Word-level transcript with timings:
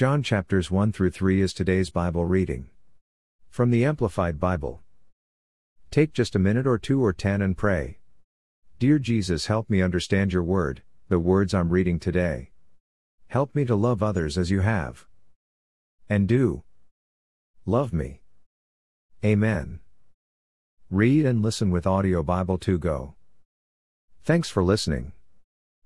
John 0.00 0.22
chapters 0.22 0.70
1 0.70 0.92
through 0.92 1.10
3 1.10 1.42
is 1.42 1.52
today's 1.52 1.90
Bible 1.90 2.24
reading. 2.24 2.70
From 3.50 3.70
the 3.70 3.84
Amplified 3.84 4.40
Bible. 4.40 4.80
Take 5.90 6.14
just 6.14 6.34
a 6.34 6.38
minute 6.38 6.66
or 6.66 6.78
two 6.78 7.04
or 7.04 7.12
ten 7.12 7.42
and 7.42 7.54
pray. 7.54 7.98
Dear 8.78 8.98
Jesus, 8.98 9.48
help 9.48 9.68
me 9.68 9.82
understand 9.82 10.32
your 10.32 10.42
word, 10.42 10.80
the 11.10 11.18
words 11.18 11.52
I'm 11.52 11.68
reading 11.68 11.98
today. 11.98 12.50
Help 13.26 13.54
me 13.54 13.66
to 13.66 13.74
love 13.74 14.02
others 14.02 14.38
as 14.38 14.50
you 14.50 14.60
have. 14.60 15.04
And 16.08 16.26
do. 16.26 16.62
Love 17.66 17.92
me. 17.92 18.22
Amen. 19.22 19.80
Read 20.90 21.26
and 21.26 21.42
listen 21.42 21.70
with 21.70 21.86
Audio 21.86 22.22
Bible 22.22 22.56
2 22.56 22.78
Go. 22.78 23.16
Thanks 24.22 24.48
for 24.48 24.64
listening. 24.64 25.12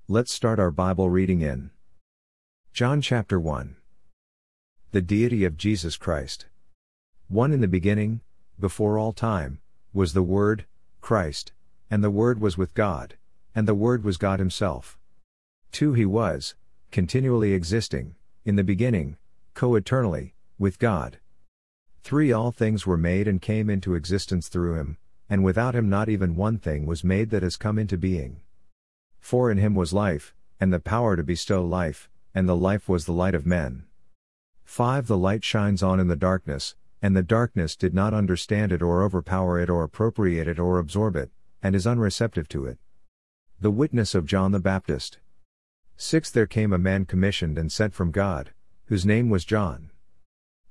Let's 0.06 0.32
start 0.32 0.60
our 0.60 0.70
Bible 0.70 1.10
reading 1.10 1.40
in 1.40 1.72
John 2.72 3.02
chapter 3.02 3.40
1. 3.40 3.74
The 4.94 5.02
deity 5.02 5.42
of 5.44 5.56
Jesus 5.56 5.96
Christ. 5.96 6.46
1 7.26 7.52
In 7.52 7.60
the 7.60 7.66
beginning, 7.66 8.20
before 8.60 8.96
all 8.96 9.12
time, 9.12 9.58
was 9.92 10.12
the 10.12 10.22
Word, 10.22 10.66
Christ, 11.00 11.50
and 11.90 12.04
the 12.04 12.12
Word 12.12 12.40
was 12.40 12.56
with 12.56 12.74
God, 12.74 13.16
and 13.56 13.66
the 13.66 13.74
Word 13.74 14.04
was 14.04 14.16
God 14.16 14.38
Himself. 14.38 14.96
2 15.72 15.94
He 15.94 16.06
was, 16.06 16.54
continually 16.92 17.54
existing, 17.54 18.14
in 18.44 18.54
the 18.54 18.62
beginning, 18.62 19.16
co 19.52 19.74
eternally, 19.74 20.34
with 20.60 20.78
God. 20.78 21.18
3 22.04 22.30
All 22.30 22.52
things 22.52 22.86
were 22.86 22.96
made 22.96 23.26
and 23.26 23.42
came 23.42 23.68
into 23.68 23.96
existence 23.96 24.46
through 24.46 24.76
Him, 24.76 24.96
and 25.28 25.42
without 25.42 25.74
Him 25.74 25.88
not 25.88 26.08
even 26.08 26.36
one 26.36 26.58
thing 26.58 26.86
was 26.86 27.02
made 27.02 27.30
that 27.30 27.42
has 27.42 27.56
come 27.56 27.80
into 27.80 27.98
being. 27.98 28.42
4 29.18 29.50
In 29.50 29.58
Him 29.58 29.74
was 29.74 29.92
life, 29.92 30.36
and 30.60 30.72
the 30.72 30.78
power 30.78 31.16
to 31.16 31.24
bestow 31.24 31.64
life, 31.64 32.08
and 32.32 32.48
the 32.48 32.54
life 32.54 32.88
was 32.88 33.06
the 33.06 33.12
light 33.12 33.34
of 33.34 33.44
men. 33.44 33.86
5. 34.64 35.06
The 35.06 35.16
light 35.16 35.44
shines 35.44 35.82
on 35.82 36.00
in 36.00 36.08
the 36.08 36.16
darkness, 36.16 36.74
and 37.00 37.16
the 37.16 37.22
darkness 37.22 37.76
did 37.76 37.94
not 37.94 38.14
understand 38.14 38.72
it 38.72 38.82
or 38.82 39.02
overpower 39.02 39.60
it 39.60 39.68
or 39.68 39.84
appropriate 39.84 40.48
it 40.48 40.58
or 40.58 40.78
absorb 40.78 41.16
it, 41.16 41.30
and 41.62 41.74
is 41.74 41.86
unreceptive 41.86 42.48
to 42.48 42.66
it. 42.66 42.78
The 43.60 43.70
witness 43.70 44.14
of 44.14 44.26
John 44.26 44.52
the 44.52 44.60
Baptist. 44.60 45.18
6. 45.96 46.30
There 46.30 46.46
came 46.46 46.72
a 46.72 46.78
man 46.78 47.04
commissioned 47.04 47.56
and 47.56 47.70
sent 47.70 47.94
from 47.94 48.10
God, 48.10 48.52
whose 48.86 49.06
name 49.06 49.30
was 49.30 49.44
John. 49.44 49.90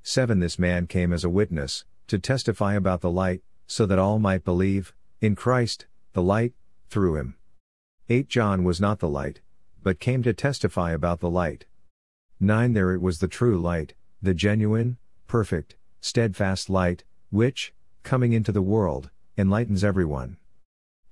7. 0.01 0.39
This 0.39 0.59
man 0.59 0.85
came 0.85 1.13
as 1.13 1.23
a 1.23 1.29
witness, 1.29 1.85
to 2.07 2.19
testify 2.19 2.73
about 2.73 3.01
the 3.01 3.11
light, 3.11 3.41
so 3.67 3.85
that 3.85 3.99
all 3.99 4.19
might 4.19 4.43
believe, 4.43 4.93
in 5.21 5.35
Christ, 5.35 5.85
the 6.11 6.21
light, 6.21 6.53
through 6.89 7.15
him. 7.15 7.35
8. 8.09 8.27
John 8.27 8.63
was 8.63 8.81
not 8.81 8.99
the 8.99 9.07
light, 9.07 9.39
but 9.81 9.99
came 9.99 10.21
to 10.23 10.33
testify 10.33 10.91
about 10.91 11.21
the 11.21 11.29
light. 11.29 11.65
9 12.43 12.73
There 12.73 12.93
it 12.93 13.01
was 13.01 13.19
the 13.19 13.29
true 13.29 13.57
light, 13.57 13.93
the 14.21 14.33
genuine, 14.33 14.97
perfect, 15.27 15.77
steadfast 16.01 16.69
light, 16.69 17.05
which, 17.29 17.73
coming 18.03 18.33
into 18.33 18.51
the 18.51 18.61
world, 18.61 19.09
enlightens 19.37 19.81
everyone. 19.81 20.35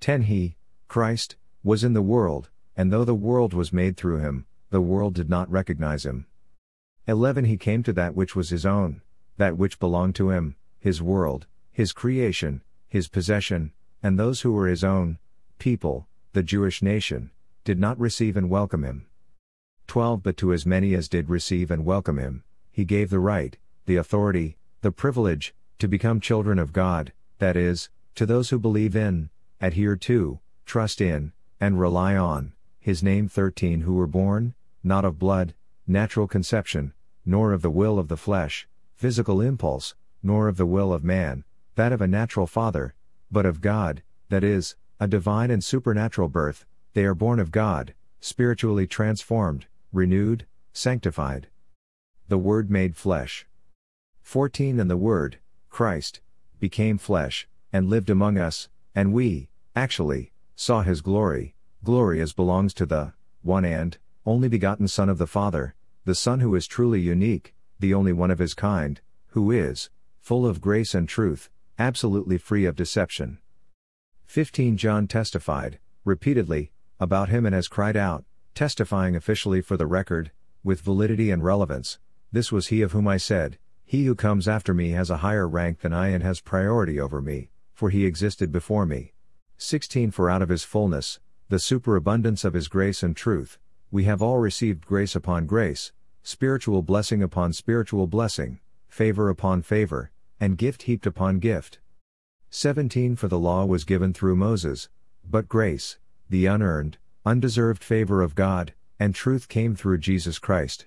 10 0.01 0.23
He, 0.23 0.57
Christ, 0.89 1.37
was 1.63 1.85
in 1.85 1.93
the 1.93 2.01
world, 2.01 2.49
and 2.75 2.91
though 2.91 3.05
the 3.05 3.15
world 3.15 3.53
was 3.53 3.71
made 3.71 3.95
through 3.95 4.19
him, 4.19 4.45
the 4.71 4.81
world 4.81 5.13
did 5.13 5.29
not 5.29 5.49
recognize 5.49 6.05
him. 6.05 6.25
11 7.07 7.45
He 7.45 7.55
came 7.55 7.81
to 7.83 7.93
that 7.93 8.13
which 8.13 8.35
was 8.35 8.49
his 8.49 8.65
own, 8.65 9.01
that 9.37 9.57
which 9.57 9.79
belonged 9.79 10.15
to 10.15 10.31
him, 10.31 10.57
his 10.79 11.01
world, 11.01 11.47
his 11.71 11.93
creation, 11.93 12.61
his 12.89 13.07
possession, 13.07 13.71
and 14.03 14.19
those 14.19 14.41
who 14.41 14.51
were 14.51 14.67
his 14.67 14.83
own, 14.83 15.17
people, 15.59 16.07
the 16.33 16.43
Jewish 16.43 16.81
nation, 16.81 17.31
did 17.63 17.79
not 17.79 17.97
receive 17.97 18.35
and 18.35 18.49
welcome 18.49 18.83
him. 18.83 19.05
12 19.91 20.23
But 20.23 20.37
to 20.37 20.53
as 20.53 20.65
many 20.65 20.93
as 20.93 21.09
did 21.09 21.29
receive 21.29 21.69
and 21.69 21.83
welcome 21.83 22.17
him, 22.17 22.45
he 22.71 22.85
gave 22.85 23.09
the 23.09 23.19
right, 23.19 23.57
the 23.87 23.97
authority, 23.97 24.55
the 24.79 24.89
privilege, 24.89 25.53
to 25.79 25.87
become 25.89 26.21
children 26.21 26.59
of 26.59 26.71
God, 26.71 27.11
that 27.39 27.57
is, 27.57 27.89
to 28.15 28.25
those 28.25 28.51
who 28.51 28.57
believe 28.57 28.95
in, 28.95 29.29
adhere 29.59 29.97
to, 29.97 30.39
trust 30.65 31.01
in, 31.01 31.33
and 31.59 31.77
rely 31.77 32.15
on, 32.15 32.53
his 32.79 33.03
name 33.03 33.27
13 33.27 33.81
who 33.81 33.95
were 33.95 34.07
born, 34.07 34.53
not 34.81 35.03
of 35.03 35.19
blood, 35.19 35.53
natural 35.85 36.25
conception, 36.25 36.93
nor 37.25 37.51
of 37.51 37.61
the 37.61 37.69
will 37.69 37.99
of 37.99 38.07
the 38.07 38.15
flesh, 38.15 38.69
physical 38.95 39.41
impulse, 39.41 39.93
nor 40.23 40.47
of 40.47 40.55
the 40.55 40.65
will 40.65 40.93
of 40.93 41.03
man, 41.03 41.43
that 41.75 41.91
of 41.91 41.99
a 41.99 42.07
natural 42.07 42.47
father, 42.47 42.93
but 43.29 43.45
of 43.45 43.59
God, 43.59 44.03
that 44.29 44.41
is, 44.41 44.77
a 45.01 45.07
divine 45.09 45.51
and 45.51 45.61
supernatural 45.61 46.29
birth, 46.29 46.65
they 46.93 47.03
are 47.03 47.13
born 47.13 47.41
of 47.41 47.51
God, 47.51 47.93
spiritually 48.21 48.87
transformed, 48.87 49.65
renewed, 49.91 50.45
sanctified. 50.73 51.47
The 52.27 52.37
Word 52.37 52.71
made 52.71 52.95
flesh. 52.95 53.45
14 54.21 54.79
And 54.79 54.89
the 54.89 54.97
Word, 54.97 55.39
Christ, 55.69 56.21
became 56.59 56.97
flesh, 56.97 57.47
and 57.73 57.89
lived 57.89 58.09
among 58.09 58.37
us, 58.37 58.69
and 58.95 59.13
we, 59.13 59.49
actually, 59.75 60.31
saw 60.55 60.81
his 60.81 61.01
glory, 61.01 61.55
glory 61.83 62.21
as 62.21 62.33
belongs 62.33 62.73
to 62.75 62.85
the, 62.85 63.13
one 63.41 63.65
and, 63.65 63.97
only 64.25 64.47
begotten 64.47 64.87
Son 64.87 65.09
of 65.09 65.17
the 65.17 65.27
Father, 65.27 65.75
the 66.05 66.15
Son 66.15 66.39
who 66.39 66.55
is 66.55 66.67
truly 66.67 67.01
unique, 67.01 67.55
the 67.79 67.93
only 67.93 68.13
one 68.13 68.31
of 68.31 68.39
his 68.39 68.53
kind, 68.53 69.01
who 69.27 69.51
is, 69.51 69.89
full 70.19 70.45
of 70.45 70.61
grace 70.61 70.93
and 70.93 71.09
truth, 71.09 71.49
absolutely 71.79 72.37
free 72.37 72.65
of 72.65 72.75
deception. 72.75 73.39
15 74.25 74.77
John 74.77 75.07
testified, 75.07 75.79
repeatedly, 76.05 76.71
about 76.99 77.29
him 77.29 77.45
and 77.45 77.55
has 77.55 77.67
cried 77.67 77.97
out, 77.97 78.23
testifying 78.53 79.15
officially 79.15 79.61
for 79.61 79.77
the 79.77 79.87
record, 79.87 80.31
with 80.63 80.81
validity 80.81 81.31
and 81.31 81.43
relevance, 81.43 81.99
this 82.31 82.51
was 82.51 82.67
he 82.67 82.81
of 82.81 82.91
whom 82.91 83.07
I 83.07 83.17
said, 83.17 83.57
He 83.85 84.05
who 84.05 84.15
comes 84.15 84.47
after 84.47 84.73
me 84.73 84.91
has 84.91 85.09
a 85.09 85.17
higher 85.17 85.47
rank 85.47 85.81
than 85.81 85.93
I 85.93 86.09
and 86.09 86.23
has 86.23 86.39
priority 86.39 86.99
over 86.99 87.21
me, 87.21 87.49
for 87.73 87.89
he 87.89 88.05
existed 88.05 88.51
before 88.51 88.85
me. 88.85 89.13
16 89.57 90.11
For 90.11 90.29
out 90.29 90.41
of 90.41 90.49
his 90.49 90.63
fullness, 90.63 91.19
the 91.49 91.59
superabundance 91.59 92.43
of 92.43 92.53
his 92.53 92.67
grace 92.67 93.03
and 93.03 93.15
truth, 93.15 93.59
we 93.91 94.05
have 94.05 94.21
all 94.21 94.39
received 94.39 94.85
grace 94.85 95.15
upon 95.15 95.45
grace, 95.45 95.91
spiritual 96.23 96.81
blessing 96.81 97.21
upon 97.21 97.51
spiritual 97.51 98.07
blessing, 98.07 98.59
favor 98.87 99.29
upon 99.29 99.61
favor, 99.61 100.11
and 100.39 100.57
gift 100.57 100.83
heaped 100.83 101.05
upon 101.05 101.39
gift. 101.39 101.79
17 102.49 103.15
For 103.15 103.27
the 103.27 103.39
law 103.39 103.65
was 103.65 103.83
given 103.83 104.13
through 104.13 104.35
Moses, 104.35 104.89
but 105.29 105.49
grace, 105.49 105.97
the 106.29 106.45
unearned, 106.45 106.97
undeserved 107.25 107.83
favor 107.83 108.21
of 108.21 108.35
God, 108.35 108.73
and 108.99 109.13
truth 109.13 109.47
came 109.47 109.75
through 109.75 109.99
Jesus 109.99 110.39
Christ. 110.39 110.85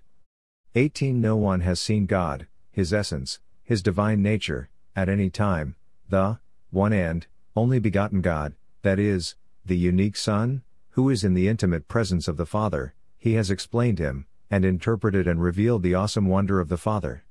18 0.75 1.21
No 1.21 1.37
one 1.37 1.61
has 1.61 1.81
seen 1.81 2.07
God, 2.07 2.47
His 2.73 2.93
essence, 2.93 3.39
His 3.63 3.83
divine 3.83 4.23
nature, 4.23 4.69
at 4.97 5.09
any 5.09 5.31
time, 5.31 5.77
the, 6.09 6.39
one 6.71 6.93
and, 6.93 7.27
only 7.55 7.79
begotten 7.79 8.21
God, 8.21 8.55
that 8.83 8.99
is, 8.99 9.37
the 9.65 9.77
unique 9.77 10.17
Son, 10.17 10.63
who 10.91 11.09
is 11.11 11.25
in 11.25 11.35
the 11.35 11.49
intimate 11.49 11.89
presence 11.89 12.27
of 12.27 12.37
the 12.37 12.47
Father, 12.47 12.95
He 13.19 13.35
has 13.35 13.51
explained 13.51 13.99
Him, 13.99 14.27
and 14.51 14.65
interpreted 14.65 15.27
and 15.27 15.41
revealed 15.41 15.83
the 15.83 15.95
awesome 15.95 16.27
wonder 16.27 16.61
of 16.61 16.69
the 16.69 16.77
Father. 16.77 17.25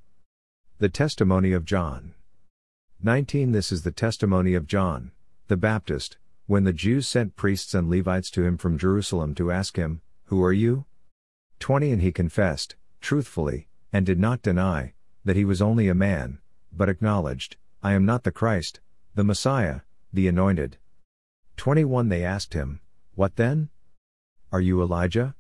The 0.80 0.90
Testimony 0.90 1.52
of 1.52 1.66
John 1.66 2.14
19 3.02 3.52
This 3.52 3.72
is 3.72 3.84
the 3.84 3.92
testimony 3.92 4.54
of 4.54 4.66
John, 4.66 5.12
the 5.48 5.58
Baptist, 5.58 6.18
when 6.46 6.66
the 6.66 6.74
Jews 6.74 7.08
sent 7.08 7.36
priests 7.36 7.74
and 7.74 7.90
Levites 7.90 8.30
to 8.32 8.44
him 8.44 8.58
from 8.58 8.78
Jerusalem 8.78 9.34
to 9.36 9.52
ask 9.52 9.78
him, 9.78 10.02
Who 10.26 10.44
are 10.44 10.54
you? 10.54 10.86
20 11.60 11.92
And 11.92 12.02
he 12.02 12.12
confessed, 12.12 12.76
truthfully, 13.00 13.68
and 13.94 14.06
did 14.06 14.20
not 14.20 14.42
deny, 14.42 14.94
that 15.24 15.38
he 15.38 15.46
was 15.46 15.62
only 15.62 15.88
a 15.88 15.94
man, 15.94 16.40
but 16.72 16.90
acknowledged, 16.90 17.56
I 17.82 17.94
am 17.94 18.06
not 18.06 18.24
the 18.24 18.32
Christ, 18.32 18.82
the 19.16 19.24
Messiah, 19.24 19.82
the 20.12 20.28
Anointed. 20.28 20.78
21 21.58 22.10
They 22.10 22.24
asked 22.24 22.54
him, 22.54 22.82
What 23.16 23.38
then? 23.38 23.70
Are 24.52 24.62
you 24.62 24.82
Elijah? 24.82 25.36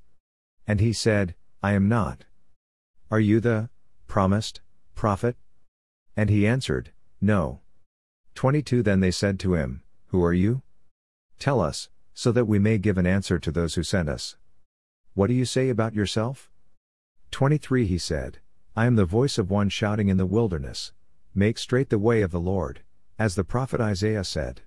And 0.65 0.79
he 0.79 0.93
said, 0.93 1.35
I 1.61 1.73
am 1.73 1.89
not. 1.89 2.23
Are 3.11 3.19
you 3.19 3.39
the 3.39 3.69
promised 4.07 4.61
prophet? 4.95 5.35
And 6.15 6.29
he 6.29 6.47
answered, 6.47 6.91
No. 7.19 7.59
22 8.35 8.83
Then 8.83 9.01
they 9.01 9.11
said 9.11 9.39
to 9.41 9.55
him, 9.55 9.83
Who 10.07 10.23
are 10.23 10.33
you? 10.33 10.61
Tell 11.43 11.59
us, 11.59 11.89
so 12.13 12.31
that 12.31 12.45
we 12.45 12.57
may 12.57 12.77
give 12.77 12.97
an 12.97 13.05
answer 13.05 13.37
to 13.37 13.51
those 13.51 13.75
who 13.75 13.83
sent 13.83 14.07
us. 14.07 14.37
What 15.13 15.27
do 15.27 15.33
you 15.33 15.43
say 15.43 15.67
about 15.67 15.93
yourself? 15.93 16.49
23 17.31 17.85
He 17.85 17.97
said, 17.97 18.39
I 18.77 18.85
am 18.85 18.95
the 18.95 19.03
voice 19.03 19.37
of 19.37 19.51
one 19.51 19.67
shouting 19.67 20.07
in 20.07 20.15
the 20.15 20.25
wilderness, 20.25 20.93
Make 21.35 21.57
straight 21.57 21.89
the 21.89 21.99
way 21.99 22.21
of 22.21 22.31
the 22.31 22.39
Lord, 22.39 22.79
as 23.19 23.35
the 23.35 23.43
prophet 23.43 23.81
Isaiah 23.81 24.23
said. 24.23 24.61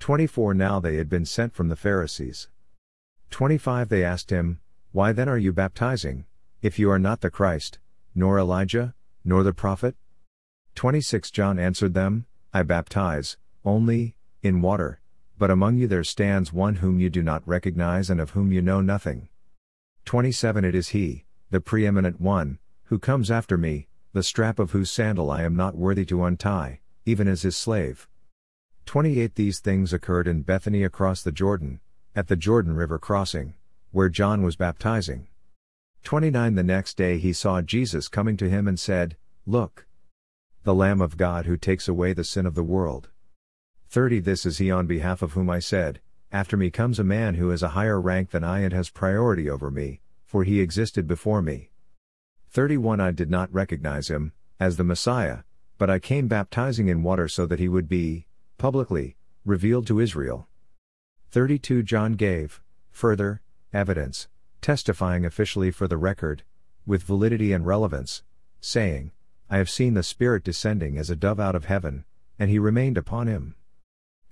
24 0.00 0.54
Now 0.54 0.80
they 0.80 0.96
had 0.96 1.08
been 1.08 1.24
sent 1.24 1.54
from 1.54 1.68
the 1.68 1.76
Pharisees. 1.76 2.48
25 3.30 3.90
They 3.90 4.02
asked 4.02 4.30
him, 4.30 4.58
Why 4.90 5.12
then 5.12 5.28
are 5.28 5.38
you 5.38 5.52
baptizing, 5.52 6.24
if 6.62 6.80
you 6.80 6.90
are 6.90 6.98
not 6.98 7.20
the 7.20 7.30
Christ, 7.30 7.78
nor 8.12 8.40
Elijah, 8.40 8.96
nor 9.24 9.44
the 9.44 9.54
prophet? 9.54 9.94
26 10.74 11.30
John 11.30 11.60
answered 11.60 11.94
them, 11.94 12.26
I 12.52 12.64
baptize, 12.64 13.36
only, 13.64 14.16
in 14.42 14.62
water 14.62 15.00
but 15.40 15.50
among 15.50 15.78
you 15.78 15.86
there 15.86 16.04
stands 16.04 16.52
one 16.52 16.76
whom 16.76 17.00
you 17.00 17.08
do 17.08 17.22
not 17.22 17.42
recognize 17.48 18.10
and 18.10 18.20
of 18.20 18.32
whom 18.32 18.52
you 18.52 18.60
know 18.60 18.82
nothing. 18.82 19.26
27 20.04 20.66
It 20.66 20.74
is 20.74 20.88
he, 20.88 21.24
the 21.48 21.62
preeminent 21.62 22.20
one, 22.20 22.58
Who 22.84 22.98
comes 22.98 23.30
after 23.30 23.56
me, 23.56 23.88
the 24.12 24.22
strap 24.22 24.58
of 24.58 24.72
whose 24.72 24.90
sandal 24.90 25.30
I 25.30 25.44
am 25.44 25.56
not 25.56 25.78
worthy 25.78 26.04
to 26.04 26.24
untie, 26.24 26.80
even 27.06 27.26
as 27.26 27.40
his 27.40 27.56
slave. 27.56 28.06
28 28.84 29.34
These 29.34 29.60
things 29.60 29.94
occurred 29.94 30.28
in 30.28 30.42
Bethany 30.42 30.84
across 30.84 31.22
the 31.22 31.32
Jordan, 31.32 31.80
at 32.14 32.28
the 32.28 32.36
Jordan 32.36 32.74
River 32.74 32.98
crossing, 32.98 33.54
where 33.92 34.10
John 34.10 34.42
was 34.42 34.56
baptizing. 34.56 35.26
29 36.04 36.54
The 36.54 36.62
next 36.62 36.98
day 36.98 37.16
he 37.16 37.32
saw 37.32 37.62
Jesus 37.62 38.08
coming 38.08 38.36
to 38.36 38.50
him 38.50 38.68
and 38.68 38.78
said, 38.78 39.16
Look! 39.46 39.86
The 40.64 40.74
Lamb 40.74 41.00
of 41.00 41.16
God 41.16 41.46
who 41.46 41.56
takes 41.56 41.88
away 41.88 42.12
the 42.12 42.24
sin 42.24 42.44
of 42.44 42.54
the 42.54 42.62
world. 42.62 43.08
30 43.90 44.20
This 44.20 44.46
is 44.46 44.58
he 44.58 44.70
on 44.70 44.86
behalf 44.86 45.20
of 45.20 45.32
whom 45.32 45.50
I 45.50 45.58
said, 45.58 46.00
After 46.30 46.56
me 46.56 46.70
comes 46.70 47.00
a 47.00 47.04
man 47.04 47.34
who 47.34 47.48
has 47.48 47.60
a 47.60 47.70
higher 47.70 48.00
rank 48.00 48.30
than 48.30 48.44
I 48.44 48.60
and 48.60 48.72
has 48.72 48.88
priority 48.88 49.50
over 49.50 49.68
me, 49.68 50.00
for 50.24 50.44
he 50.44 50.60
existed 50.60 51.08
before 51.08 51.42
me. 51.42 51.72
31 52.50 53.00
I 53.00 53.10
did 53.10 53.28
not 53.28 53.52
recognize 53.52 54.06
him, 54.06 54.30
as 54.60 54.76
the 54.76 54.84
Messiah, 54.84 55.38
but 55.76 55.90
I 55.90 55.98
came 55.98 56.28
baptizing 56.28 56.86
in 56.86 57.02
water 57.02 57.26
so 57.26 57.46
that 57.46 57.58
he 57.58 57.66
would 57.66 57.88
be, 57.88 58.26
publicly, 58.58 59.16
revealed 59.44 59.88
to 59.88 59.98
Israel. 59.98 60.46
32 61.32 61.82
John 61.82 62.12
gave, 62.12 62.62
further, 62.92 63.42
evidence, 63.72 64.28
testifying 64.60 65.24
officially 65.24 65.72
for 65.72 65.88
the 65.88 65.96
record, 65.96 66.44
with 66.86 67.02
validity 67.02 67.52
and 67.52 67.66
relevance, 67.66 68.22
saying, 68.60 69.10
I 69.50 69.58
have 69.58 69.68
seen 69.68 69.94
the 69.94 70.04
Spirit 70.04 70.44
descending 70.44 70.96
as 70.96 71.10
a 71.10 71.16
dove 71.16 71.40
out 71.40 71.56
of 71.56 71.64
heaven, 71.64 72.04
and 72.38 72.50
he 72.50 72.60
remained 72.60 72.96
upon 72.96 73.26
him. 73.26 73.56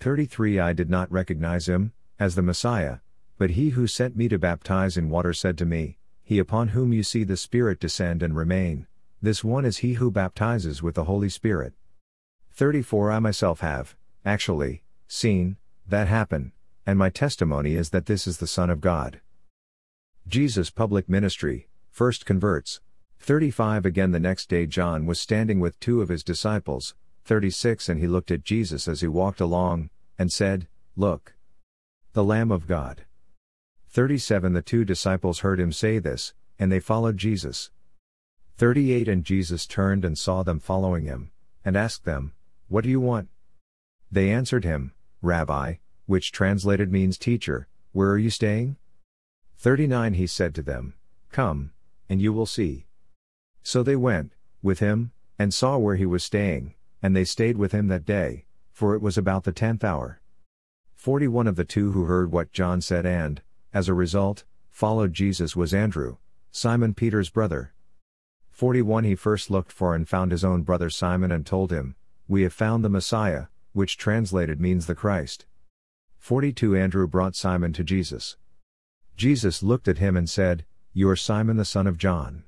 33 0.01 0.61
I 0.61 0.73
did 0.73 0.89
not 0.89 1.11
recognize 1.11 1.69
him, 1.69 1.93
as 2.19 2.35
the 2.35 2.43
Messiah, 2.43 2.99
but 3.37 3.51
he 3.51 3.71
who 3.71 3.87
sent 3.87 4.17
me 4.17 4.29
to 4.29 4.39
baptize 4.39 4.97
in 4.97 5.11
water 5.11 5.33
said 5.33 5.59
to 5.59 5.67
me, 5.67 5.99
He 6.23 6.39
upon 6.39 6.69
whom 6.69 6.93
you 6.93 7.03
see 7.03 7.25
the 7.25 7.37
Spirit 7.37 7.81
descend 7.81 8.23
and 8.23 8.37
remain, 8.37 8.87
this 9.21 9.43
one 9.43 9.65
is 9.65 9.79
he 9.79 9.95
who 9.95 10.11
baptizes 10.11 10.83
with 10.83 10.95
the 10.95 11.05
Holy 11.05 11.29
Spirit. 11.29 11.73
34 12.53 13.11
I 13.13 13.19
myself 13.19 13.61
have, 13.61 13.97
actually, 14.25 14.83
seen, 15.09 15.57
that 15.89 16.07
happen, 16.07 16.53
and 16.87 16.99
my 16.99 17.11
testimony 17.11 17.75
is 17.75 17.91
that 17.91 18.07
this 18.07 18.27
is 18.27 18.39
the 18.39 18.47
Son 18.47 18.71
of 18.71 18.81
God. 18.81 19.21
Jesus' 20.29 20.71
public 20.71 21.09
ministry, 21.09 21.69
first 21.91 22.25
converts. 22.25 22.81
35 23.21 23.85
Again 23.85 24.13
the 24.13 24.21
next 24.21 24.49
day 24.49 24.67
John 24.67 25.07
was 25.07 25.19
standing 25.19 25.59
with 25.59 25.81
two 25.81 26.01
of 26.01 26.09
his 26.09 26.23
disciples, 26.23 26.95
36 27.29 27.91
And 27.91 28.01
he 28.01 28.07
looked 28.07 28.31
at 28.31 28.43
Jesus 28.43 28.89
as 28.89 29.03
he 29.03 29.07
walked 29.07 29.39
along, 29.39 29.91
and 30.19 30.33
said, 30.33 30.67
Look! 30.97 31.35
The 32.15 32.25
Lamb 32.25 32.51
of 32.51 32.67
God. 32.67 33.05
37 33.91 34.55
The 34.55 34.63
two 34.63 34.83
disciples 34.83 35.41
heard 35.41 35.61
him 35.61 35.71
say 35.71 35.99
this, 35.99 36.33
and 36.59 36.73
they 36.73 36.81
followed 36.81 37.19
Jesus. 37.19 37.71
38 38.57 39.09
And 39.09 39.25
Jesus 39.25 39.67
turned 39.67 40.07
and 40.07 40.17
saw 40.17 40.43
them 40.43 40.59
following 40.59 41.05
him, 41.05 41.31
and 41.67 41.77
asked 41.77 42.07
them, 42.07 42.33
What 42.69 42.85
do 42.85 42.89
you 42.89 42.99
want? 42.99 43.29
They 44.11 44.31
answered 44.31 44.65
him, 44.65 44.95
Rabbi, 45.21 45.75
which 46.07 46.33
translated 46.33 46.91
means 46.91 47.19
teacher, 47.19 47.69
where 47.93 48.09
are 48.09 48.19
you 48.19 48.31
staying? 48.31 48.77
39 49.59 50.15
He 50.15 50.27
said 50.27 50.55
to 50.55 50.63
them, 50.63 50.95
Come, 51.31 51.73
and 52.09 52.23
you 52.23 52.33
will 52.33 52.47
see. 52.47 52.87
So 53.63 53.83
they 53.83 53.97
went, 53.97 54.33
with 54.63 54.79
him, 54.79 55.13
and 55.39 55.53
saw 55.53 55.77
where 55.77 55.97
he 55.97 56.07
was 56.07 56.25
staying, 56.25 56.73
and 57.03 57.15
they 57.15 57.25
stayed 57.25 57.57
with 57.57 57.73
him 57.73 57.89
that 57.89 58.05
day, 58.05 58.45
for 58.73 58.95
it 58.95 59.03
was 59.03 59.19
about 59.19 59.45
the 59.45 59.53
tenth 59.53 59.85
hour. 59.85 60.21
41 60.95 61.47
of 61.47 61.57
the 61.57 61.65
two 61.65 61.93
who 61.93 62.05
heard 62.05 62.33
what 62.33 62.53
John 62.53 62.81
said 62.81 63.07
and, 63.07 63.41
as 63.73 63.89
a 63.89 63.95
result, 63.95 64.45
followed 64.71 65.13
Jesus 65.13 65.55
was 65.55 65.73
Andrew, 65.73 66.17
Simon 66.51 66.95
Peter's 66.95 67.31
brother. 67.31 67.73
41 68.51 69.05
He 69.05 69.15
first 69.15 69.51
looked 69.51 69.71
for 69.71 69.95
and 69.95 70.09
found 70.09 70.33
his 70.33 70.45
own 70.45 70.63
brother 70.63 70.91
Simon 70.91 71.31
and 71.31 71.47
told 71.47 71.71
him, 71.71 71.95
We 72.27 72.43
have 72.43 72.53
found 72.53 72.85
the 72.85 72.89
Messiah, 72.89 73.47
which 73.73 73.97
translated 73.97 74.61
means 74.61 74.87
the 74.87 74.95
Christ. 74.95 75.47
42 76.19 76.77
Andrew 76.77 77.07
brought 77.07 77.37
Simon 77.37 77.73
to 77.75 77.85
Jesus. 77.85 78.37
Jesus 79.17 79.63
looked 79.63 79.89
at 79.89 79.99
him 79.99 80.17
and 80.17 80.29
said, 80.29 80.65
You 80.93 81.09
are 81.09 81.17
Simon 81.17 81.57
the 81.57 81.65
son 81.65 81.87
of 81.87 81.99
John. 81.99 82.45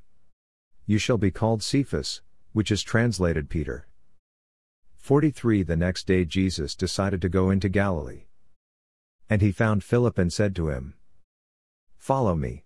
You 0.86 0.98
shall 0.98 1.18
be 1.18 1.30
called 1.30 1.62
Cephas, 1.62 2.22
which 2.52 2.70
is 2.70 2.82
translated 2.82 3.48
Peter. 3.48 3.86
43 5.00 5.64
The 5.64 5.76
next 5.76 6.06
day 6.06 6.24
Jesus 6.24 6.76
decided 6.76 7.20
to 7.22 7.28
go 7.28 7.50
into 7.50 7.68
Galilee. 7.68 8.26
And 9.28 9.42
he 9.42 9.50
found 9.50 9.82
Philip 9.82 10.18
and 10.18 10.32
said 10.32 10.54
to 10.56 10.68
him, 10.68 10.94
Follow 11.96 12.36
me. 12.36 12.64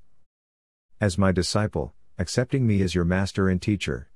As 1.00 1.16
my 1.16 1.32
disciple, 1.32 1.94
accepting 2.18 2.66
me 2.66 2.82
as 2.82 2.94
your 2.94 3.04
master 3.04 3.48
and 3.48 3.62
teacher. 3.62 4.10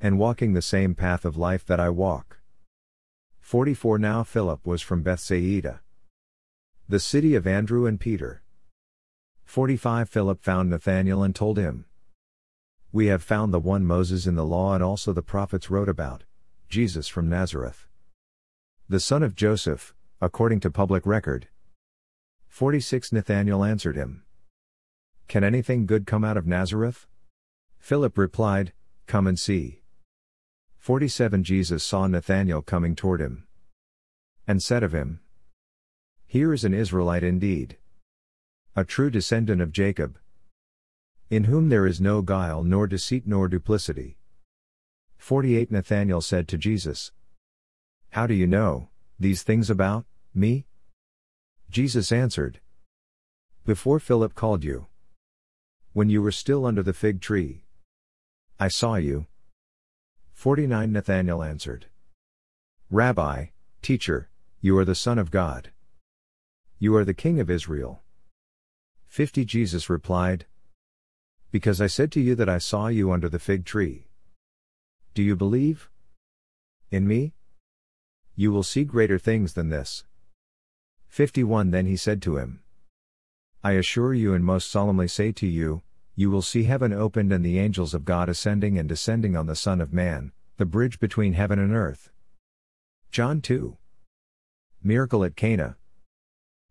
And 0.00 0.18
walking 0.18 0.54
the 0.54 0.62
same 0.62 0.94
path 0.94 1.24
of 1.24 1.36
life 1.36 1.64
that 1.66 1.78
I 1.78 1.90
walk. 1.90 2.40
44 3.40 3.98
Now 3.98 4.24
Philip 4.24 4.66
was 4.66 4.82
from 4.82 5.02
Bethsaida, 5.02 5.80
the 6.88 6.98
city 6.98 7.36
of 7.36 7.46
Andrew 7.46 7.86
and 7.86 8.00
Peter. 8.00 8.42
45 9.44 10.08
Philip 10.08 10.42
found 10.42 10.70
Nathanael 10.70 11.22
and 11.22 11.34
told 11.34 11.56
him, 11.56 11.84
We 12.90 13.06
have 13.06 13.22
found 13.22 13.54
the 13.54 13.60
one 13.60 13.84
Moses 13.84 14.26
in 14.26 14.34
the 14.34 14.44
law 14.44 14.74
and 14.74 14.82
also 14.82 15.12
the 15.12 15.22
prophets 15.22 15.70
wrote 15.70 15.88
about, 15.88 16.24
Jesus 16.70 17.08
from 17.08 17.28
Nazareth. 17.28 17.88
The 18.88 19.00
son 19.00 19.22
of 19.22 19.34
Joseph, 19.34 19.92
according 20.20 20.60
to 20.60 20.70
public 20.70 21.04
record. 21.04 21.48
46 22.46 23.12
Nathanael 23.12 23.64
answered 23.64 23.96
him, 23.96 24.22
Can 25.28 25.44
anything 25.44 25.84
good 25.84 26.06
come 26.06 26.24
out 26.24 26.36
of 26.36 26.46
Nazareth? 26.46 27.08
Philip 27.78 28.16
replied, 28.16 28.72
Come 29.06 29.26
and 29.26 29.38
see. 29.38 29.82
47 30.78 31.42
Jesus 31.42 31.82
saw 31.82 32.06
Nathanael 32.06 32.62
coming 32.62 32.94
toward 32.94 33.20
him. 33.20 33.48
And 34.46 34.62
said 34.62 34.82
of 34.82 34.94
him, 34.94 35.20
Here 36.26 36.52
is 36.52 36.64
an 36.64 36.72
Israelite 36.72 37.24
indeed 37.24 37.78
a 38.76 38.84
true 38.84 39.10
descendant 39.10 39.60
of 39.60 39.72
Jacob, 39.72 40.16
in 41.28 41.44
whom 41.44 41.68
there 41.68 41.88
is 41.88 42.00
no 42.00 42.22
guile 42.22 42.62
nor 42.62 42.86
deceit 42.86 43.26
nor 43.26 43.48
duplicity. 43.48 44.19
48 45.20 45.70
Nathanael 45.70 46.22
said 46.22 46.48
to 46.48 46.56
Jesus, 46.56 47.12
How 48.08 48.26
do 48.26 48.32
you 48.32 48.46
know 48.46 48.88
these 49.18 49.42
things 49.42 49.68
about 49.68 50.06
me? 50.34 50.64
Jesus 51.70 52.10
answered, 52.10 52.58
Before 53.66 54.00
Philip 54.00 54.34
called 54.34 54.64
you, 54.64 54.86
when 55.92 56.08
you 56.08 56.22
were 56.22 56.32
still 56.32 56.64
under 56.64 56.82
the 56.82 56.94
fig 56.94 57.20
tree, 57.20 57.64
I 58.58 58.68
saw 58.68 58.94
you. 58.94 59.26
49 60.32 60.90
Nathanael 60.90 61.42
answered, 61.42 61.86
Rabbi, 62.90 63.46
teacher, 63.82 64.30
you 64.62 64.76
are 64.78 64.86
the 64.86 64.94
Son 64.94 65.18
of 65.18 65.30
God. 65.30 65.70
You 66.78 66.96
are 66.96 67.04
the 67.04 67.14
King 67.14 67.38
of 67.40 67.50
Israel. 67.50 68.02
50 69.06 69.44
Jesus 69.44 69.90
replied, 69.90 70.46
Because 71.52 71.80
I 71.80 71.88
said 71.88 72.10
to 72.12 72.20
you 72.20 72.34
that 72.36 72.48
I 72.48 72.58
saw 72.58 72.88
you 72.88 73.12
under 73.12 73.28
the 73.28 73.38
fig 73.38 73.66
tree. 73.66 74.06
Do 75.14 75.22
you 75.22 75.36
believe? 75.36 75.90
In 76.90 77.06
me? 77.06 77.34
You 78.34 78.52
will 78.52 78.62
see 78.62 78.84
greater 78.84 79.18
things 79.18 79.54
than 79.54 79.68
this. 79.68 80.04
51 81.08 81.70
Then 81.70 81.86
he 81.86 81.96
said 81.96 82.22
to 82.22 82.36
him, 82.36 82.60
I 83.62 83.72
assure 83.72 84.14
you 84.14 84.32
and 84.32 84.44
most 84.44 84.70
solemnly 84.70 85.08
say 85.08 85.32
to 85.32 85.46
you, 85.46 85.82
you 86.14 86.30
will 86.30 86.42
see 86.42 86.64
heaven 86.64 86.92
opened 86.92 87.32
and 87.32 87.44
the 87.44 87.58
angels 87.58 87.94
of 87.94 88.04
God 88.04 88.28
ascending 88.28 88.78
and 88.78 88.88
descending 88.88 89.36
on 89.36 89.46
the 89.46 89.56
Son 89.56 89.80
of 89.80 89.92
Man, 89.92 90.32
the 90.56 90.66
bridge 90.66 90.98
between 90.98 91.32
heaven 91.32 91.58
and 91.58 91.74
earth. 91.74 92.10
John 93.10 93.40
2. 93.40 93.76
Miracle 94.82 95.24
at 95.24 95.36
Cana, 95.36 95.76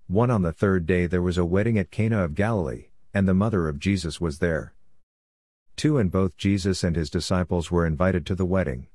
1 0.09 0.31
On 0.31 0.41
the 0.41 0.51
third 0.51 0.87
day 0.87 1.05
there 1.05 1.21
was 1.21 1.37
a 1.37 1.45
wedding 1.45 1.77
at 1.77 1.91
Cana 1.91 2.23
of 2.23 2.33
Galilee, 2.33 2.85
and 3.13 3.27
the 3.27 3.33
mother 3.35 3.67
of 3.67 3.77
Jesus 3.77 4.19
was 4.19 4.39
there. 4.39 4.73
2 5.79 5.97
And 5.97 6.11
both 6.11 6.35
Jesus 6.35 6.83
and 6.83 6.93
his 6.93 7.09
disciples 7.09 7.71
were 7.71 7.85
invited 7.85 8.25
to 8.25 8.35
the 8.35 8.45
wedding. 8.45 8.87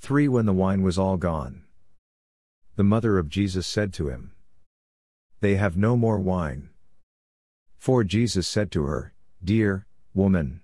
3 0.00 0.26
When 0.26 0.46
the 0.46 0.54
wine 0.54 0.82
was 0.82 0.96
all 0.96 1.18
gone, 1.18 1.64
the 2.76 2.82
mother 2.82 3.18
of 3.18 3.28
Jesus 3.28 3.66
said 3.66 3.92
to 3.92 4.08
him, 4.08 4.32
They 5.40 5.56
have 5.56 5.76
no 5.76 5.94
more 5.94 6.18
wine. 6.18 6.70
4 7.76 8.04
Jesus 8.04 8.48
said 8.48 8.72
to 8.72 8.84
her, 8.84 9.12
Dear, 9.44 9.86
woman, 10.14 10.62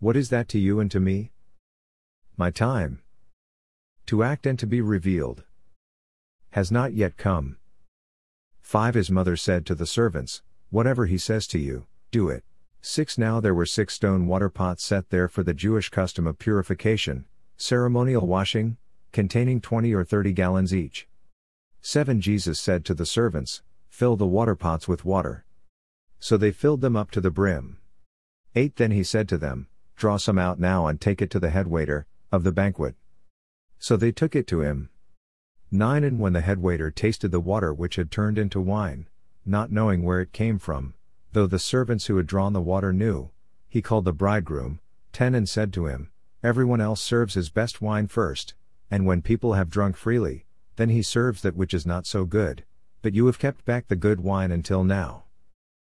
what 0.00 0.16
is 0.16 0.30
that 0.30 0.48
to 0.48 0.58
you 0.58 0.80
and 0.80 0.90
to 0.90 0.98
me? 0.98 1.30
My 2.36 2.50
time 2.50 3.02
to 4.06 4.24
act 4.24 4.46
and 4.46 4.58
to 4.58 4.66
be 4.66 4.80
revealed 4.80 5.44
has 6.50 6.72
not 6.72 6.92
yet 6.92 7.16
come. 7.16 7.56
5 8.62 8.94
His 8.94 9.12
mother 9.12 9.36
said 9.36 9.64
to 9.66 9.76
the 9.76 9.86
servants, 9.86 10.42
Whatever 10.70 11.06
he 11.06 11.18
says 11.18 11.46
to 11.46 11.60
you, 11.60 11.86
do 12.10 12.28
it. 12.28 12.42
6 12.84 13.16
Now 13.16 13.38
there 13.38 13.54
were 13.54 13.64
six 13.64 13.94
stone 13.94 14.26
water 14.26 14.48
pots 14.48 14.82
set 14.82 15.10
there 15.10 15.28
for 15.28 15.44
the 15.44 15.54
Jewish 15.54 15.88
custom 15.88 16.26
of 16.26 16.40
purification, 16.40 17.26
ceremonial 17.56 18.26
washing, 18.26 18.76
containing 19.12 19.60
20 19.60 19.94
or 19.94 20.02
30 20.02 20.32
gallons 20.32 20.74
each. 20.74 21.06
7 21.80 22.20
Jesus 22.20 22.58
said 22.58 22.84
to 22.84 22.92
the 22.92 23.06
servants, 23.06 23.62
Fill 23.88 24.16
the 24.16 24.26
water 24.26 24.56
pots 24.56 24.88
with 24.88 25.04
water. 25.04 25.44
So 26.18 26.36
they 26.36 26.50
filled 26.50 26.80
them 26.80 26.96
up 26.96 27.12
to 27.12 27.20
the 27.20 27.30
brim. 27.30 27.78
8 28.56 28.74
Then 28.74 28.90
he 28.90 29.04
said 29.04 29.28
to 29.28 29.38
them, 29.38 29.68
Draw 29.94 30.16
some 30.16 30.38
out 30.38 30.58
now 30.58 30.88
and 30.88 31.00
take 31.00 31.22
it 31.22 31.30
to 31.30 31.38
the 31.38 31.50
head 31.50 31.68
waiter, 31.68 32.06
of 32.32 32.42
the 32.42 32.50
banquet. 32.50 32.96
So 33.78 33.96
they 33.96 34.10
took 34.10 34.34
it 34.34 34.48
to 34.48 34.62
him. 34.62 34.90
9 35.70 36.02
And 36.02 36.18
when 36.18 36.32
the 36.32 36.40
head 36.40 36.58
waiter 36.58 36.90
tasted 36.90 37.30
the 37.30 37.38
water 37.38 37.72
which 37.72 37.94
had 37.94 38.10
turned 38.10 38.38
into 38.38 38.60
wine, 38.60 39.06
not 39.46 39.70
knowing 39.70 40.02
where 40.02 40.20
it 40.20 40.32
came 40.32 40.58
from, 40.58 40.94
though 41.32 41.46
the 41.46 41.58
servants 41.58 42.06
who 42.06 42.16
had 42.16 42.26
drawn 42.26 42.52
the 42.52 42.60
water 42.60 42.92
knew, 42.92 43.30
he 43.68 43.82
called 43.82 44.04
the 44.04 44.12
bridegroom, 44.12 44.80
10 45.12 45.34
And 45.34 45.48
said 45.48 45.72
to 45.72 45.86
him, 45.86 46.10
Everyone 46.42 46.80
else 46.80 47.00
serves 47.00 47.34
his 47.34 47.50
best 47.50 47.80
wine 47.80 48.06
first, 48.06 48.54
and 48.90 49.06
when 49.06 49.22
people 49.22 49.54
have 49.54 49.70
drunk 49.70 49.96
freely, 49.96 50.46
then 50.76 50.88
he 50.88 51.02
serves 51.02 51.42
that 51.42 51.56
which 51.56 51.72
is 51.72 51.86
not 51.86 52.06
so 52.06 52.24
good, 52.24 52.64
but 53.00 53.14
you 53.14 53.26
have 53.26 53.38
kept 53.38 53.64
back 53.64 53.88
the 53.88 53.96
good 53.96 54.20
wine 54.20 54.52
until 54.52 54.84
now. 54.84 55.24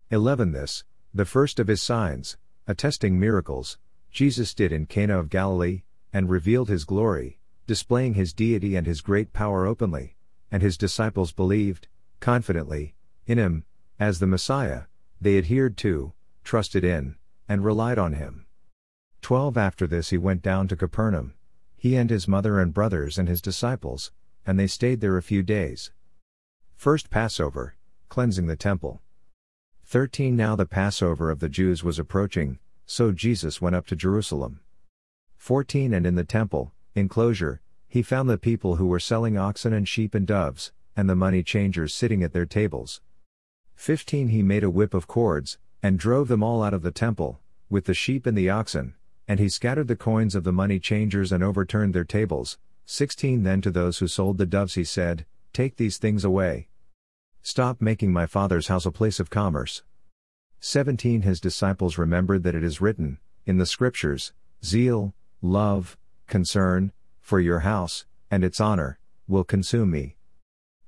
11 0.10 0.52
This, 0.52 0.84
the 1.14 1.26
first 1.26 1.60
of 1.60 1.68
his 1.68 1.82
signs, 1.82 2.38
attesting 2.68 3.20
miracles, 3.20 3.78
Jesus 4.12 4.54
did 4.54 4.72
in 4.72 4.86
Cana 4.86 5.20
of 5.20 5.30
Galilee, 5.30 5.84
and 6.12 6.30
revealed 6.30 6.70
his 6.70 6.84
glory, 6.84 7.40
displaying 7.68 8.16
his 8.16 8.34
deity 8.34 8.76
and 8.76 8.88
his 8.88 9.02
great 9.02 9.34
power 9.34 9.66
openly, 9.66 10.16
and 10.52 10.62
his 10.64 10.78
disciples 10.78 11.32
believed, 11.32 11.88
confidently, 12.20 12.96
in 13.28 13.38
him, 13.38 13.64
as 14.00 14.20
the 14.20 14.28
Messiah, 14.28 14.84
they 15.22 15.38
adhered 15.38 15.78
to, 15.78 16.14
trusted 16.44 16.84
in, 16.84 17.16
and 17.48 17.64
relied 17.64 17.98
on 17.98 18.14
him. 18.14 18.46
12 19.22 19.58
After 19.58 19.86
this 19.86 20.10
he 20.10 20.18
went 20.18 20.42
down 20.42 20.68
to 20.68 20.76
Capernaum, 20.76 21.34
he 21.76 21.96
and 21.96 22.10
his 22.10 22.28
mother 22.28 22.60
and 22.60 22.74
brothers 22.74 23.18
and 23.18 23.28
his 23.28 23.42
disciples, 23.42 24.12
and 24.46 24.60
they 24.60 24.68
stayed 24.68 25.02
there 25.02 25.18
a 25.18 25.24
few 25.24 25.44
days. 25.44 25.92
First 26.76 27.10
Passover, 27.10 27.76
cleansing 28.08 28.48
the 28.48 28.56
temple. 28.56 29.02
13 29.86 30.36
Now 30.36 30.56
the 30.56 30.66
Passover 30.66 31.30
of 31.30 31.40
the 31.40 31.50
Jews 31.50 31.84
was 31.84 32.00
approaching, 32.00 32.60
so 32.86 33.12
Jesus 33.12 33.62
went 33.62 33.76
up 33.76 33.86
to 33.88 33.96
Jerusalem. 33.96 34.62
14 35.38 35.94
And 35.94 36.06
in 36.06 36.16
the 36.16 36.24
temple, 36.24 36.74
enclosure, 36.96 37.62
he 37.88 38.02
found 38.02 38.30
the 38.30 38.38
people 38.38 38.76
who 38.76 38.88
were 38.88 39.00
selling 39.00 39.38
oxen 39.38 39.74
and 39.74 39.88
sheep 39.88 40.14
and 40.14 40.28
doves, 40.28 40.72
and 40.96 41.10
the 41.10 41.16
money 41.16 41.44
changers 41.44 41.94
sitting 41.94 42.24
at 42.24 42.34
their 42.34 42.46
tables. 42.46 43.02
15 43.80 44.28
He 44.28 44.44
made 44.44 44.66
a 44.66 44.70
whip 44.70 44.94
of 44.94 45.08
cords, 45.08 45.58
and 45.82 45.98
drove 45.98 46.28
them 46.28 46.44
all 46.44 46.62
out 46.62 46.74
of 46.74 46.82
the 46.82 46.92
temple, 46.92 47.40
with 47.70 47.86
the 47.86 47.94
sheep 47.94 48.26
and 48.26 48.38
the 48.38 48.50
oxen, 48.50 48.94
and 49.26 49.40
he 49.40 49.48
scattered 49.48 49.88
the 49.88 49.96
coins 49.96 50.36
of 50.36 50.44
the 50.44 50.52
money 50.52 50.80
changers 50.80 51.32
and 51.32 51.42
overturned 51.42 51.96
their 51.96 52.04
tables. 52.04 52.58
16 52.86 53.44
Then 53.44 53.62
to 53.62 53.72
those 53.72 54.00
who 54.00 54.08
sold 54.10 54.38
the 54.38 54.46
doves 54.46 54.74
he 54.74 54.84
said, 54.84 55.26
Take 55.54 55.78
these 55.78 55.98
things 55.98 56.26
away. 56.26 56.68
Stop 57.42 57.80
making 57.80 58.12
my 58.12 58.26
Father's 58.26 58.68
house 58.68 58.86
a 58.86 58.92
place 58.92 59.18
of 59.18 59.30
commerce. 59.30 59.82
17 60.60 61.22
His 61.22 61.40
disciples 61.40 61.98
remembered 61.98 62.44
that 62.44 62.56
it 62.56 62.66
is 62.66 62.82
written, 62.82 63.18
in 63.46 63.60
the 63.60 63.66
Scriptures, 63.66 64.34
Zeal, 64.62 65.14
love, 65.42 65.98
concern, 66.28 66.92
for 67.22 67.40
your 67.40 67.60
house, 67.60 68.06
and 68.30 68.44
its 68.44 68.60
honor, 68.60 69.00
will 69.26 69.46
consume 69.46 69.90
me. 69.90 70.18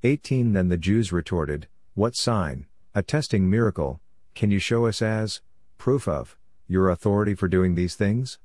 18 0.03 0.51
Then 0.51 0.67
the 0.67 0.77
Jews 0.77 1.13
retorted, 1.13 1.69
What 1.93 2.17
sign, 2.17 2.65
attesting 2.93 3.49
miracle, 3.49 4.01
can 4.35 4.51
you 4.51 4.59
show 4.59 4.85
us 4.85 5.01
as, 5.01 5.41
proof 5.77 6.07
of, 6.07 6.37
your 6.67 6.89
authority 6.89 7.33
for 7.33 7.47
doing 7.47 7.75
these 7.75 7.95
things? 7.95 8.37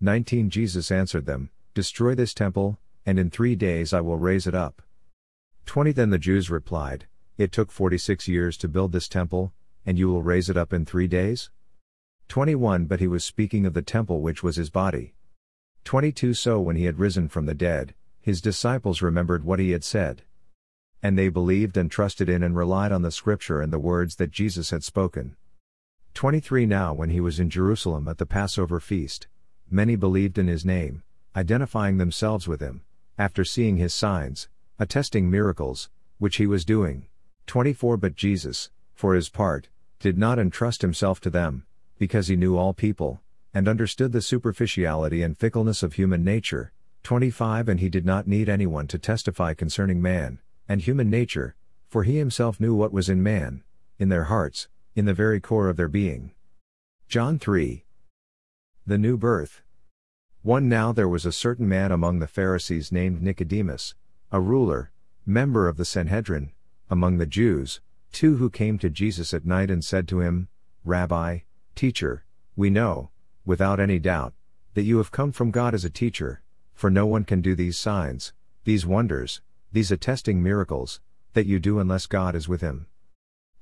19 0.00 0.50
Jesus 0.50 0.90
answered 0.90 1.26
them, 1.26 1.50
Destroy 1.74 2.16
this 2.16 2.34
temple, 2.34 2.78
and 3.06 3.18
in 3.18 3.30
three 3.30 3.54
days 3.54 3.92
I 3.92 4.00
will 4.00 4.16
raise 4.16 4.48
it 4.48 4.54
up. 4.56 4.82
20 5.66 5.92
Then 5.92 6.10
the 6.10 6.18
Jews 6.18 6.50
replied, 6.50 7.06
It 7.38 7.52
took 7.52 7.70
46 7.70 8.26
years 8.26 8.56
to 8.56 8.68
build 8.68 8.90
this 8.90 9.08
temple, 9.08 9.52
and 9.86 9.98
you 9.98 10.08
will 10.08 10.22
raise 10.22 10.50
it 10.50 10.56
up 10.56 10.72
in 10.72 10.84
three 10.84 11.06
days? 11.06 11.50
21 12.26 12.86
But 12.86 12.98
he 12.98 13.06
was 13.06 13.24
speaking 13.24 13.66
of 13.66 13.74
the 13.74 13.82
temple 13.82 14.20
which 14.20 14.42
was 14.42 14.56
his 14.56 14.70
body. 14.70 15.14
22 15.84 16.34
So 16.34 16.60
when 16.60 16.74
he 16.74 16.86
had 16.86 16.98
risen 16.98 17.28
from 17.28 17.46
the 17.46 17.54
dead, 17.54 17.94
his 18.20 18.40
disciples 18.40 19.00
remembered 19.00 19.44
what 19.44 19.60
he 19.60 19.70
had 19.70 19.84
said. 19.84 20.22
And 21.02 21.18
they 21.18 21.28
believed 21.28 21.76
and 21.76 21.90
trusted 21.90 22.28
in 22.28 22.42
and 22.42 22.56
relied 22.56 22.92
on 22.92 23.02
the 23.02 23.10
scripture 23.10 23.60
and 23.60 23.72
the 23.72 23.78
words 23.78 24.16
that 24.16 24.30
Jesus 24.30 24.70
had 24.70 24.84
spoken. 24.84 25.36
23 26.14 26.66
Now 26.66 26.92
when 26.92 27.10
he 27.10 27.20
was 27.20 27.40
in 27.40 27.48
Jerusalem 27.48 28.06
at 28.08 28.18
the 28.18 28.26
Passover 28.26 28.80
feast, 28.80 29.26
many 29.70 29.96
believed 29.96 30.36
in 30.36 30.48
his 30.48 30.64
name, 30.64 31.02
identifying 31.34 31.98
themselves 31.98 32.46
with 32.46 32.60
him, 32.60 32.82
after 33.16 33.44
seeing 33.44 33.76
his 33.76 33.94
signs, 33.94 34.48
attesting 34.78 35.30
miracles, 35.30 35.88
which 36.18 36.36
he 36.36 36.46
was 36.46 36.64
doing. 36.64 37.06
24 37.46 37.96
But 37.96 38.14
Jesus, 38.14 38.70
for 38.94 39.14
his 39.14 39.28
part, 39.28 39.68
did 39.98 40.18
not 40.18 40.38
entrust 40.38 40.82
himself 40.82 41.20
to 41.20 41.30
them, 41.30 41.64
because 41.98 42.28
he 42.28 42.36
knew 42.36 42.56
all 42.56 42.74
people, 42.74 43.20
and 43.54 43.68
understood 43.68 44.12
the 44.12 44.22
superficiality 44.22 45.22
and 45.22 45.38
fickleness 45.38 45.82
of 45.82 45.94
human 45.94 46.24
nature. 46.24 46.72
25 47.02 47.68
And 47.68 47.80
he 47.80 47.88
did 47.88 48.04
not 48.04 48.26
need 48.26 48.48
anyone 48.48 48.86
to 48.88 48.98
testify 48.98 49.54
concerning 49.54 50.02
man, 50.02 50.38
and 50.70 50.82
human 50.82 51.10
nature, 51.10 51.56
for 51.88 52.04
he 52.04 52.18
himself 52.18 52.60
knew 52.60 52.72
what 52.72 52.92
was 52.92 53.08
in 53.08 53.20
man, 53.20 53.64
in 53.98 54.08
their 54.08 54.26
hearts, 54.26 54.68
in 54.94 55.04
the 55.04 55.12
very 55.12 55.40
core 55.40 55.68
of 55.68 55.76
their 55.76 55.88
being. 55.88 56.30
John 57.08 57.40
3. 57.40 57.84
The 58.86 58.96
New 58.96 59.16
Birth. 59.16 59.62
1 60.42 60.68
Now 60.68 60.92
there 60.92 61.08
was 61.08 61.26
a 61.26 61.32
certain 61.32 61.68
man 61.68 61.90
among 61.90 62.20
the 62.20 62.28
Pharisees 62.28 62.92
named 62.92 63.20
Nicodemus, 63.20 63.96
a 64.30 64.40
ruler, 64.40 64.92
member 65.26 65.66
of 65.66 65.76
the 65.76 65.84
Sanhedrin, 65.84 66.52
among 66.88 67.18
the 67.18 67.26
Jews, 67.26 67.80
two 68.12 68.36
who 68.36 68.48
came 68.48 68.78
to 68.78 68.88
Jesus 68.88 69.34
at 69.34 69.44
night 69.44 69.72
and 69.72 69.84
said 69.84 70.06
to 70.06 70.20
him, 70.20 70.46
Rabbi, 70.84 71.40
teacher, 71.74 72.24
we 72.54 72.70
know, 72.70 73.10
without 73.44 73.80
any 73.80 73.98
doubt, 73.98 74.34
that 74.74 74.84
you 74.84 74.98
have 74.98 75.10
come 75.10 75.32
from 75.32 75.50
God 75.50 75.74
as 75.74 75.84
a 75.84 75.90
teacher, 75.90 76.42
for 76.74 76.90
no 76.90 77.06
one 77.06 77.24
can 77.24 77.40
do 77.40 77.56
these 77.56 77.76
signs, 77.76 78.32
these 78.62 78.86
wonders, 78.86 79.40
these 79.72 79.90
attesting 79.90 80.42
miracles, 80.42 81.00
that 81.34 81.46
you 81.46 81.58
do 81.58 81.78
unless 81.78 82.06
God 82.06 82.34
is 82.34 82.48
with 82.48 82.60
him. 82.60 82.86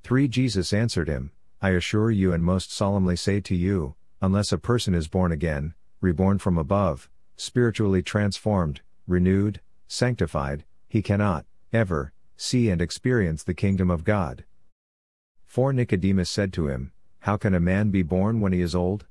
3 0.03 0.27
Jesus 0.27 0.73
answered 0.73 1.07
him, 1.07 1.31
I 1.61 1.71
assure 1.71 2.09
you 2.09 2.33
and 2.33 2.43
most 2.43 2.71
solemnly 2.71 3.15
say 3.15 3.41
to 3.41 3.55
you, 3.55 3.95
unless 4.21 4.51
a 4.51 4.57
person 4.57 4.95
is 4.95 5.07
born 5.07 5.31
again, 5.31 5.73
reborn 6.01 6.39
from 6.39 6.57
above, 6.57 7.09
spiritually 7.35 8.01
transformed, 8.01 8.81
renewed, 9.07 9.61
sanctified, 9.87 10.63
he 10.87 11.01
cannot, 11.01 11.45
ever, 11.73 12.13
see 12.37 12.69
and 12.69 12.81
experience 12.81 13.43
the 13.43 13.53
kingdom 13.53 13.91
of 13.91 14.03
God. 14.03 14.45
For 15.45 15.73
Nicodemus 15.73 16.29
said 16.29 16.53
to 16.53 16.67
him, 16.67 16.91
How 17.19 17.37
can 17.37 17.53
a 17.53 17.59
man 17.59 17.91
be 17.91 18.03
born 18.03 18.39
when 18.39 18.53
he 18.53 18.61
is 18.61 18.75
old? 18.75 19.05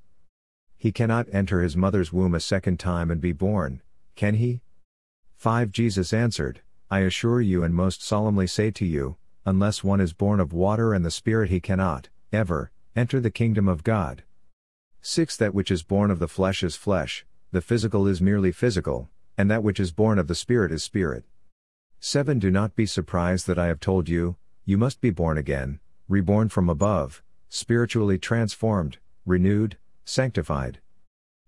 He 0.76 0.92
cannot 0.92 1.26
enter 1.32 1.60
his 1.60 1.76
mother's 1.76 2.12
womb 2.12 2.34
a 2.34 2.40
second 2.40 2.78
time 2.78 3.10
and 3.10 3.20
be 3.20 3.32
born, 3.32 3.82
can 4.16 4.34
he? 4.34 4.62
5 5.36 5.70
Jesus 5.70 6.12
answered, 6.12 6.62
I 6.90 7.00
assure 7.00 7.42
you 7.42 7.62
and 7.62 7.74
most 7.74 8.02
solemnly 8.02 8.46
say 8.46 8.70
to 8.70 8.86
you, 8.86 9.16
unless 9.44 9.84
one 9.84 10.00
is 10.00 10.14
born 10.14 10.40
of 10.40 10.54
water 10.54 10.94
and 10.94 11.04
the 11.04 11.10
Spirit 11.10 11.50
he 11.50 11.60
cannot, 11.60 12.08
ever, 12.32 12.70
enter 12.96 13.20
the 13.20 13.30
kingdom 13.30 13.68
of 13.68 13.84
God. 13.84 14.22
6 15.02 15.36
That 15.36 15.52
which 15.52 15.70
is 15.70 15.82
born 15.82 16.10
of 16.10 16.18
the 16.18 16.28
flesh 16.28 16.62
is 16.62 16.76
flesh, 16.76 17.26
the 17.52 17.60
physical 17.60 18.06
is 18.06 18.22
merely 18.22 18.52
physical, 18.52 19.10
and 19.36 19.50
that 19.50 19.62
which 19.62 19.78
is 19.78 19.92
born 19.92 20.18
of 20.18 20.28
the 20.28 20.34
Spirit 20.34 20.72
is 20.72 20.82
spirit. 20.82 21.24
7 22.00 22.38
Do 22.38 22.50
not 22.50 22.74
be 22.74 22.86
surprised 22.86 23.46
that 23.46 23.58
I 23.58 23.66
have 23.66 23.80
told 23.80 24.08
you, 24.08 24.36
you 24.64 24.78
must 24.78 25.02
be 25.02 25.10
born 25.10 25.36
again, 25.36 25.80
reborn 26.08 26.48
from 26.48 26.70
above, 26.70 27.22
spiritually 27.50 28.18
transformed, 28.18 28.96
renewed, 29.26 29.76
sanctified. 30.06 30.80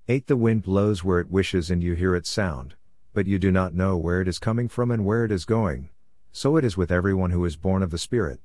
8 0.07 0.27
The 0.27 0.37
wind 0.37 0.65
blows 0.65 1.03
where 1.03 1.21
it 1.21 1.31
wishes 1.31 1.71
and 1.71 1.83
you 1.83 1.95
hear 1.95 2.15
its 2.15 2.29
sound, 2.29 2.75
but 3.13 3.27
you 3.27 3.39
do 3.39 3.51
not 3.51 3.75
know 3.75 3.97
where 3.97 4.21
it 4.21 4.29
is 4.29 4.39
coming 4.39 4.69
from 4.69 4.91
and 4.91 5.05
where 5.05 5.25
it 5.25 5.33
is 5.33 5.45
going. 5.45 5.91
So 6.33 6.57
it 6.57 6.65
is 6.65 6.77
with 6.77 6.93
everyone 6.93 7.31
who 7.31 7.45
is 7.45 7.57
born 7.57 7.83
of 7.83 7.91
the 7.91 7.99
Spirit. 7.99 8.41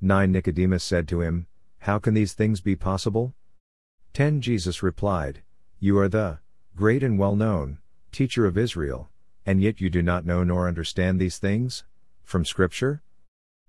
9 0.00 0.32
Nicodemus 0.32 0.82
said 0.82 1.06
to 1.08 1.20
him, 1.20 1.46
How 1.80 1.98
can 1.98 2.14
these 2.14 2.32
things 2.32 2.60
be 2.60 2.74
possible? 2.74 3.34
10 4.14 4.40
Jesus 4.40 4.82
replied, 4.82 5.42
You 5.78 5.96
are 5.98 6.08
the 6.08 6.38
great 6.74 7.02
and 7.02 7.18
well 7.18 7.36
known 7.36 7.78
teacher 8.10 8.46
of 8.46 8.58
Israel, 8.58 9.08
and 9.46 9.62
yet 9.62 9.80
you 9.80 9.88
do 9.88 10.02
not 10.02 10.26
know 10.26 10.44
nor 10.44 10.68
understand 10.68 11.20
these 11.20 11.38
things? 11.38 11.84
From 12.24 12.44
Scripture? 12.44 13.02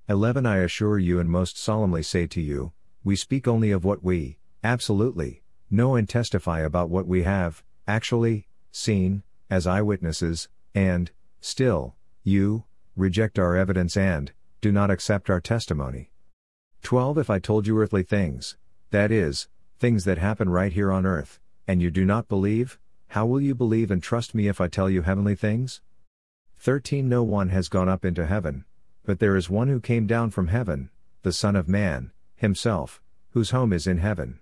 11 0.09 0.45
I 0.45 0.57
assure 0.57 0.99
you 0.99 1.19
and 1.19 1.29
most 1.29 1.57
solemnly 1.57 2.03
say 2.03 2.27
to 2.27 2.41
you, 2.41 2.73
we 3.03 3.15
speak 3.15 3.47
only 3.47 3.71
of 3.71 3.85
what 3.85 4.03
we, 4.03 4.37
absolutely, 4.63 5.43
know 5.69 5.95
and 5.95 6.09
testify 6.09 6.59
about 6.59 6.89
what 6.89 7.07
we 7.07 7.23
have, 7.23 7.63
actually, 7.87 8.47
seen, 8.71 9.23
as 9.53 9.67
eyewitnesses, 9.67 10.49
and, 10.73 11.11
still, 11.39 11.95
you, 12.23 12.63
reject 12.95 13.37
our 13.37 13.55
evidence 13.55 13.95
and, 13.95 14.31
do 14.61 14.71
not 14.71 14.89
accept 14.89 15.29
our 15.29 15.39
testimony. 15.39 16.09
12 16.81 17.19
If 17.19 17.29
I 17.29 17.37
told 17.37 17.67
you 17.67 17.77
earthly 17.77 18.01
things, 18.01 18.57
that 18.89 19.11
is, 19.11 19.47
things 19.77 20.05
that 20.05 20.17
happen 20.17 20.49
right 20.49 20.73
here 20.73 20.91
on 20.91 21.05
earth, 21.05 21.39
and 21.67 21.83
you 21.83 21.91
do 21.91 22.03
not 22.03 22.27
believe, 22.27 22.79
how 23.09 23.27
will 23.27 23.39
you 23.39 23.53
believe 23.53 23.91
and 23.91 24.01
trust 24.01 24.33
me 24.33 24.47
if 24.47 24.59
I 24.59 24.67
tell 24.67 24.89
you 24.89 25.03
heavenly 25.03 25.35
things? 25.35 25.81
13 26.57 27.07
No 27.07 27.21
one 27.21 27.49
has 27.49 27.69
gone 27.69 27.87
up 27.87 28.03
into 28.03 28.25
heaven, 28.25 28.65
but 29.05 29.19
there 29.19 29.35
is 29.35 29.51
one 29.51 29.67
who 29.67 29.79
came 29.79 30.07
down 30.07 30.31
from 30.31 30.47
heaven, 30.47 30.89
the 31.21 31.31
Son 31.31 31.55
of 31.55 31.69
Man, 31.69 32.11
himself, 32.35 33.03
whose 33.33 33.51
home 33.51 33.71
is 33.71 33.85
in 33.85 33.99
heaven. 33.99 34.39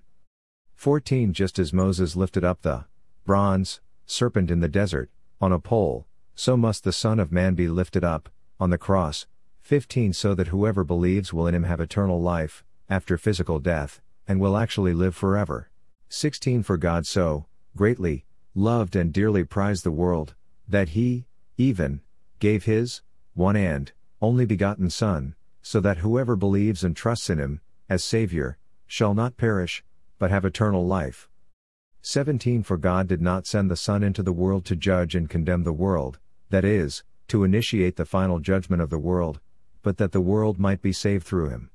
14 0.76 1.34
Just 1.34 1.60
as 1.60 1.74
Moses 1.74 2.16
lifted 2.16 2.46
up 2.46 2.62
the 2.62 2.86
bronze 3.26 3.82
serpent 4.06 4.52
in 4.52 4.60
the 4.60 4.68
desert, 4.68 5.10
on 5.40 5.52
a 5.52 5.60
pole, 5.60 6.06
so 6.36 6.56
must 6.58 6.84
the 6.84 6.94
Son 6.94 7.20
of 7.20 7.32
Man 7.32 7.56
be 7.56 7.68
lifted 7.68 8.04
up, 8.04 8.30
on 8.60 8.70
the 8.70 8.78
cross. 8.78 9.28
15 9.62 10.14
So 10.14 10.34
that 10.36 10.48
whoever 10.48 10.84
believes 10.84 11.34
will 11.34 11.48
in 11.48 11.56
him 11.56 11.64
have 11.64 11.80
eternal 11.80 12.22
life, 12.22 12.64
after 12.90 13.18
physical 13.18 13.60
death, 13.60 14.02
and 14.28 14.40
will 14.40 14.58
actually 14.58 14.94
live 14.94 15.16
forever. 15.16 15.70
16 16.10 16.64
For 16.64 16.78
God 16.78 17.06
so, 17.06 17.46
greatly, 17.76 18.26
loved 18.54 18.96
and 18.96 19.14
dearly 19.14 19.44
prized 19.44 19.84
the 19.84 19.92
world, 19.92 20.36
that 20.68 20.90
he, 20.90 21.26
even, 21.58 22.02
gave 22.40 22.66
his, 22.66 23.02
one 23.34 23.56
and, 23.56 23.92
only 24.22 24.46
begotten 24.46 24.90
Son, 24.90 25.36
so 25.62 25.80
that 25.80 26.00
whoever 26.00 26.36
believes 26.36 26.84
and 26.84 26.96
trusts 26.96 27.30
in 27.30 27.38
him, 27.38 27.62
as 27.90 28.04
Savior, 28.04 28.58
shall 28.88 29.14
not 29.14 29.38
perish, 29.38 29.84
but 30.20 30.32
have 30.32 30.44
eternal 30.44 30.86
life. 30.86 31.30
17 32.04 32.64
For 32.64 32.78
God 32.78 33.08
did 33.08 33.22
not 33.22 33.46
send 33.46 33.70
the 33.70 33.76
Son 33.76 34.02
into 34.02 34.24
the 34.24 34.34
world 34.34 34.66
to 34.66 34.76
judge 34.76 35.14
and 35.14 35.30
condemn 35.30 35.64
the 35.64 35.72
world, 35.72 36.18
that 36.50 36.66
is, 36.66 37.04
to 37.28 37.44
initiate 37.44 37.96
the 37.96 38.06
final 38.06 38.40
judgment 38.40 38.82
of 38.82 38.90
the 38.90 38.98
world, 38.98 39.40
but 39.84 39.98
that 39.98 40.12
the 40.12 40.20
world 40.20 40.60
might 40.60 40.82
be 40.82 40.92
saved 40.92 41.26
through 41.26 41.50
him. 41.50 41.70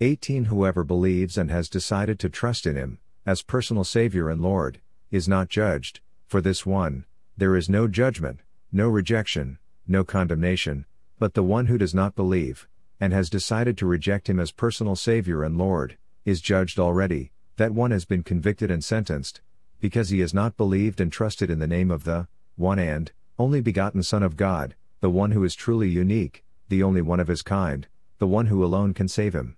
18 0.00 0.46
Whoever 0.46 0.84
believes 0.84 1.38
and 1.38 1.50
has 1.50 1.70
decided 1.70 2.18
to 2.18 2.28
trust 2.28 2.66
in 2.66 2.76
him, 2.76 2.98
as 3.24 3.40
personal 3.40 3.82
Savior 3.82 4.28
and 4.28 4.42
Lord, 4.42 4.80
is 5.10 5.26
not 5.26 5.48
judged, 5.48 6.00
for 6.26 6.42
this 6.42 6.66
one, 6.66 7.06
there 7.36 7.56
is 7.56 7.68
no 7.68 7.88
judgment, 7.88 8.40
no 8.70 8.88
rejection, 8.88 9.58
no 9.86 10.04
condemnation, 10.04 10.84
but 11.18 11.32
the 11.32 11.42
one 11.42 11.66
who 11.66 11.78
does 11.78 11.94
not 11.94 12.14
believe, 12.14 12.68
and 13.00 13.14
has 13.14 13.30
decided 13.30 13.78
to 13.78 13.86
reject 13.86 14.28
him 14.28 14.38
as 14.38 14.52
personal 14.52 14.96
Savior 14.96 15.42
and 15.42 15.56
Lord, 15.56 15.96
is 16.26 16.42
judged 16.42 16.78
already, 16.78 17.32
that 17.56 17.72
one 17.72 17.90
has 17.90 18.04
been 18.04 18.22
convicted 18.22 18.70
and 18.70 18.84
sentenced, 18.84 19.40
because 19.80 20.10
he 20.10 20.20
has 20.20 20.34
not 20.34 20.56
believed 20.56 21.00
and 21.00 21.12
trusted 21.12 21.50
in 21.50 21.58
the 21.58 21.66
name 21.66 21.90
of 21.90 22.04
the 22.04 22.28
one 22.56 22.78
and 22.78 23.12
only 23.38 23.60
begotten 23.60 24.02
Son 24.02 24.22
of 24.22 24.36
God, 24.36 24.74
the 25.00 25.10
one 25.10 25.32
who 25.32 25.44
is 25.44 25.54
truly 25.54 25.88
unique, 25.88 26.42
the 26.68 26.82
only 26.82 27.02
one 27.02 27.20
of 27.20 27.28
his 27.28 27.42
kind, 27.42 27.86
the 28.18 28.26
one 28.26 28.46
who 28.46 28.64
alone 28.64 28.94
can 28.94 29.08
save 29.08 29.34
him. 29.34 29.56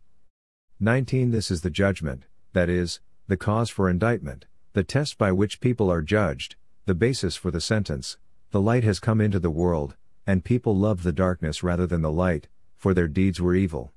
19 0.81 1.31
This 1.31 1.51
is 1.51 1.63
the 1.63 1.71
judgment, 1.71 2.25
that 2.53 2.69
is, 2.69 3.01
the 3.29 3.37
cause 3.37 3.71
for 3.71 3.89
indictment, 3.89 4.47
the 4.73 4.85
test 4.85 5.19
by 5.19 5.33
which 5.33 5.61
people 5.61 5.91
are 5.91 6.03
judged, 6.03 6.57
the 6.87 6.95
basis 6.95 7.37
for 7.37 7.51
the 7.51 7.61
sentence. 7.61 8.17
The 8.51 8.61
light 8.61 8.85
has 8.85 8.99
come 8.99 9.21
into 9.21 9.39
the 9.39 9.51
world, 9.51 9.97
and 10.27 10.45
people 10.45 10.77
love 10.77 11.03
the 11.03 11.13
darkness 11.13 11.63
rather 11.63 11.87
than 11.87 12.03
the 12.03 12.13
light, 12.13 12.49
for 12.77 12.95
their 12.95 13.09
deeds 13.09 13.41
were 13.41 13.55
evil. 13.55 13.93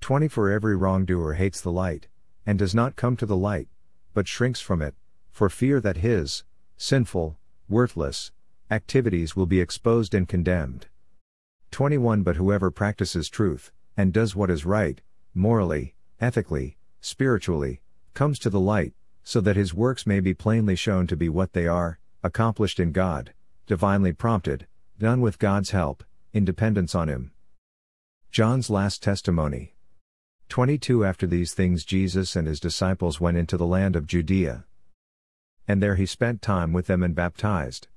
20 0.00 0.28
For 0.28 0.50
every 0.50 0.76
wrongdoer 0.76 1.34
hates 1.34 1.60
the 1.60 1.72
light, 1.72 2.08
and 2.46 2.58
does 2.58 2.74
not 2.74 2.96
come 2.96 3.16
to 3.16 3.26
the 3.26 3.36
light, 3.36 3.68
but 4.14 4.28
shrinks 4.28 4.60
from 4.60 4.82
it, 4.82 4.94
for 5.30 5.48
fear 5.48 5.80
that 5.80 5.98
his 5.98 6.44
sinful, 6.76 7.38
worthless 7.68 8.32
activities 8.70 9.36
will 9.36 9.46
be 9.46 9.60
exposed 9.60 10.14
and 10.14 10.28
condemned. 10.28 10.86
21 11.70 12.22
But 12.22 12.36
whoever 12.36 12.70
practices 12.70 13.28
truth, 13.28 13.70
and 13.96 14.12
does 14.12 14.34
what 14.34 14.50
is 14.50 14.64
right, 14.64 15.00
morally, 15.34 15.94
ethically, 16.20 16.76
spiritually, 17.00 17.80
comes 18.14 18.38
to 18.38 18.50
the 18.50 18.60
light, 18.60 18.92
so 19.24 19.40
that 19.40 19.56
his 19.56 19.74
works 19.74 20.06
may 20.06 20.20
be 20.20 20.34
plainly 20.34 20.76
shown 20.76 21.06
to 21.06 21.16
be 21.16 21.28
what 21.28 21.52
they 21.52 21.66
are, 21.66 21.98
accomplished 22.22 22.78
in 22.78 22.92
God, 22.92 23.32
divinely 23.66 24.12
prompted, 24.12 24.66
done 24.98 25.20
with 25.20 25.38
God's 25.38 25.70
help, 25.70 26.04
in 26.32 26.44
dependence 26.44 26.94
on 26.94 27.08
Him. 27.08 27.32
John's 28.30 28.70
last 28.70 29.02
testimony. 29.02 29.74
22 30.52 31.02
After 31.02 31.26
these 31.26 31.54
things, 31.54 31.82
Jesus 31.82 32.36
and 32.36 32.46
his 32.46 32.60
disciples 32.60 33.18
went 33.18 33.38
into 33.38 33.56
the 33.56 33.64
land 33.64 33.96
of 33.96 34.06
Judea. 34.06 34.66
And 35.66 35.82
there 35.82 35.94
he 35.94 36.04
spent 36.04 36.42
time 36.42 36.74
with 36.74 36.88
them 36.88 37.02
and 37.02 37.14
baptized. 37.14 37.88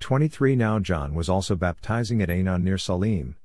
23 0.00 0.56
Now 0.56 0.80
John 0.80 1.14
was 1.14 1.28
also 1.28 1.54
baptizing 1.54 2.20
at 2.20 2.30
Aenon 2.30 2.64
near 2.64 2.78
Salim. 2.78 3.36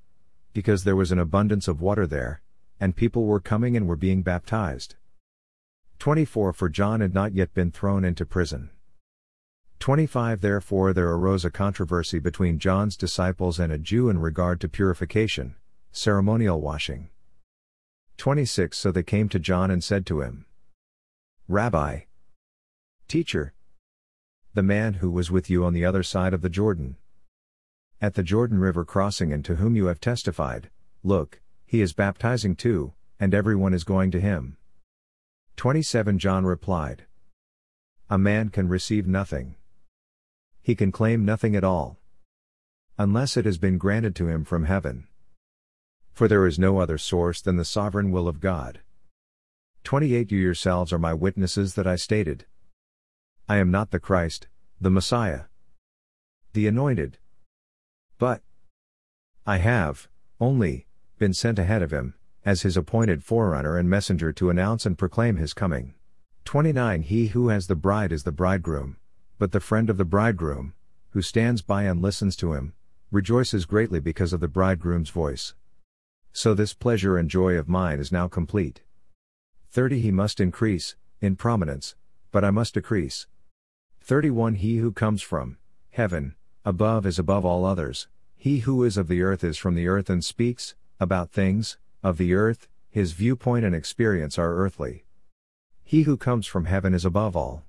Because 0.52 0.84
there 0.84 0.96
was 0.96 1.12
an 1.12 1.20
abundance 1.20 1.68
of 1.68 1.80
water 1.80 2.08
there, 2.08 2.42
and 2.80 2.96
people 2.96 3.26
were 3.26 3.40
coming 3.40 3.78
and 3.78 3.88
were 3.88 3.96
being 3.96 4.24
baptized. 4.24 4.96
24 6.00 6.54
For 6.54 6.70
John 6.70 7.02
had 7.02 7.14
not 7.14 7.36
yet 7.36 7.54
been 7.54 7.70
thrown 7.70 8.04
into 8.04 8.26
prison. 8.26 8.72
25 9.78 10.42
Therefore 10.42 10.92
there 10.92 11.12
arose 11.12 11.46
a 11.46 11.52
controversy 11.52 12.18
between 12.18 12.58
John's 12.58 12.98
disciples 12.98 13.60
and 13.60 13.72
a 13.72 13.78
Jew 13.78 14.10
in 14.10 14.18
regard 14.18 14.60
to 14.62 14.68
purification, 14.68 15.54
ceremonial 15.92 16.60
washing. 16.60 17.10
26 18.18 18.78
So 18.78 18.92
they 18.92 19.04
came 19.04 19.30
to 19.30 19.40
John 19.40 19.72
and 19.72 19.84
said 19.84 20.06
to 20.08 20.22
him, 20.22 20.46
Rabbi, 21.48 22.02
Teacher, 23.08 23.54
the 24.54 24.64
man 24.64 24.96
who 24.96 25.12
was 25.12 25.32
with 25.32 25.50
you 25.50 25.64
on 25.64 25.74
the 25.74 25.86
other 25.86 26.04
side 26.04 26.34
of 26.34 26.42
the 26.42 26.50
Jordan, 26.50 26.98
at 28.02 28.14
the 28.14 28.24
Jordan 28.24 28.60
River 28.60 28.86
crossing 28.86 29.34
and 29.34 29.44
to 29.46 29.56
whom 29.56 29.76
you 29.76 29.86
have 29.86 30.00
testified, 30.00 30.70
look, 31.04 31.42
he 31.66 31.82
is 31.82 31.94
baptizing 31.94 32.56
too, 32.56 32.94
and 33.20 33.34
everyone 33.34 33.74
is 33.74 33.84
going 33.84 34.12
to 34.12 34.20
him. 34.20 34.58
27 35.56 36.20
John 36.20 36.46
replied, 36.46 37.06
A 38.10 38.18
man 38.18 38.50
can 38.50 38.68
receive 38.68 39.08
nothing. 39.08 39.56
He 40.62 40.76
can 40.76 40.92
claim 40.92 41.26
nothing 41.26 41.56
at 41.56 41.64
all. 41.64 41.98
Unless 42.98 43.38
it 43.38 43.46
has 43.46 43.58
been 43.58 43.78
granted 43.78 44.16
to 44.18 44.28
him 44.28 44.44
from 44.44 44.66
heaven. 44.66 45.07
For 46.18 46.28
there 46.28 46.48
is 46.48 46.58
no 46.58 46.80
other 46.80 46.98
source 46.98 47.42
than 47.42 47.58
the 47.58 47.64
sovereign 47.64 48.10
will 48.10 48.28
of 48.28 48.40
God. 48.40 48.80
28 49.84 50.32
You 50.32 50.40
yourselves 50.40 50.92
are 50.92 50.98
my 50.98 51.14
witnesses 51.14 51.76
that 51.76 51.86
I 51.86 51.96
stated. 51.96 52.48
I 53.48 53.58
am 53.58 53.70
not 53.70 53.92
the 53.92 54.00
Christ, 54.00 54.48
the 54.82 54.90
Messiah, 54.90 55.42
the 56.54 56.66
Anointed. 56.66 57.20
But 58.18 58.42
I 59.46 59.58
have, 59.58 60.08
only, 60.42 60.88
been 61.20 61.36
sent 61.36 61.60
ahead 61.60 61.84
of 61.84 61.92
him, 61.92 62.16
as 62.44 62.64
his 62.64 62.78
appointed 62.78 63.24
forerunner 63.24 63.78
and 63.78 63.88
messenger 63.88 64.34
to 64.34 64.50
announce 64.50 64.88
and 64.88 64.98
proclaim 64.98 65.36
his 65.36 65.54
coming. 65.54 65.94
29 66.46 67.04
He 67.04 67.28
who 67.28 67.50
has 67.50 67.68
the 67.68 67.76
bride 67.76 68.12
is 68.12 68.24
the 68.24 68.32
bridegroom, 68.32 68.98
but 69.38 69.52
the 69.52 69.60
friend 69.60 69.88
of 69.88 69.98
the 69.98 70.04
bridegroom, 70.04 70.74
who 71.12 71.22
stands 71.22 71.62
by 71.62 71.84
and 71.84 72.02
listens 72.02 72.36
to 72.38 72.54
him, 72.54 72.74
rejoices 73.12 73.68
greatly 73.68 74.00
because 74.00 74.34
of 74.34 74.40
the 74.40 74.48
bridegroom's 74.48 75.12
voice. 75.12 75.54
So 76.38 76.54
this 76.54 76.76
pleasure 76.76 77.18
and 77.18 77.28
joy 77.28 77.56
of 77.56 77.68
mine 77.68 78.00
is 78.00 78.12
now 78.12 78.28
complete. 78.28 78.84
30 79.72 80.02
He 80.02 80.12
must 80.12 80.40
increase, 80.40 80.96
in 81.20 81.36
prominence, 81.36 81.96
but 82.32 82.44
I 82.44 82.52
must 82.52 82.76
decrease. 82.76 83.26
31 84.02 84.54
He 84.54 84.78
who 84.78 84.92
comes 84.92 85.24
from 85.24 85.58
heaven, 85.90 86.36
above 86.64 87.08
is 87.08 87.18
above 87.18 87.44
all 87.44 87.66
others, 87.66 88.08
he 88.36 88.60
who 88.60 88.84
is 88.84 88.98
of 88.98 89.08
the 89.08 89.24
earth 89.24 89.44
is 89.44 89.58
from 89.58 89.74
the 89.74 89.88
earth 89.88 90.12
and 90.12 90.24
speaks, 90.24 90.76
about 91.00 91.32
things, 91.32 91.80
of 92.04 92.20
the 92.20 92.36
earth, 92.36 92.68
his 92.92 93.14
viewpoint 93.14 93.66
and 93.66 93.74
experience 93.74 94.38
are 94.38 94.58
earthly. 94.58 95.06
He 95.84 96.04
who 96.04 96.18
comes 96.18 96.46
from 96.46 96.66
heaven 96.66 96.94
is 96.94 97.04
above 97.04 97.36
all. 97.36 97.64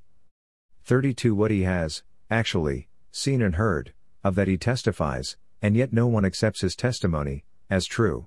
32 0.85 1.35
What 1.35 1.51
he 1.51 1.63
has, 1.63 2.03
actually, 2.31 2.89
seen 3.11 3.41
and 3.41 3.55
heard, 3.55 3.95
of 4.23 4.35
that 4.35 4.47
he 4.47 4.59
testifies, 4.59 5.39
and 5.63 5.75
yet 5.75 5.95
no 5.95 6.07
one 6.07 6.27
accepts 6.27 6.61
his 6.61 6.77
testimony, 6.77 7.45
as 7.71 7.87
true. 7.87 8.27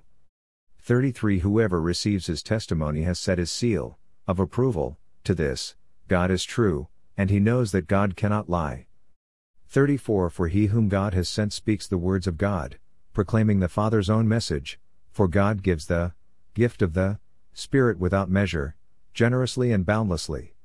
33 0.84 1.38
Whoever 1.38 1.80
receives 1.80 2.26
his 2.26 2.42
testimony 2.42 3.02
has 3.02 3.16
set 3.16 3.38
his 3.38 3.52
seal, 3.52 4.00
of 4.26 4.40
approval, 4.40 4.98
to 5.22 5.32
this 5.32 5.76
God 6.08 6.28
is 6.28 6.42
true, 6.42 6.88
and 7.16 7.30
he 7.30 7.38
knows 7.38 7.70
that 7.70 7.86
God 7.86 8.16
cannot 8.16 8.50
lie. 8.50 8.86
34 9.68 10.28
For 10.28 10.48
he 10.48 10.66
whom 10.66 10.88
God 10.88 11.14
has 11.14 11.28
sent 11.28 11.52
speaks 11.52 11.86
the 11.86 11.98
words 11.98 12.26
of 12.26 12.36
God, 12.36 12.80
proclaiming 13.12 13.60
the 13.60 13.68
Father's 13.68 14.10
own 14.10 14.26
message, 14.26 14.80
for 15.12 15.28
God 15.28 15.62
gives 15.62 15.86
the 15.86 16.14
gift 16.52 16.82
of 16.82 16.94
the 16.94 17.20
Spirit 17.52 18.00
without 18.00 18.28
measure, 18.28 18.74
generously 19.14 19.70
and 19.70 19.86
boundlessly. 19.86 20.56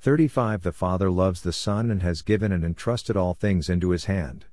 35 0.00 0.62
The 0.62 0.72
Father 0.72 1.08
loves 1.08 1.42
the 1.42 1.52
Son 1.52 1.88
and 1.88 2.02
has 2.02 2.22
given 2.22 2.50
and 2.50 2.64
entrusted 2.64 3.16
all 3.16 3.34
things 3.34 3.70
into 3.70 3.90
his 3.90 4.06
hand. 4.06 4.46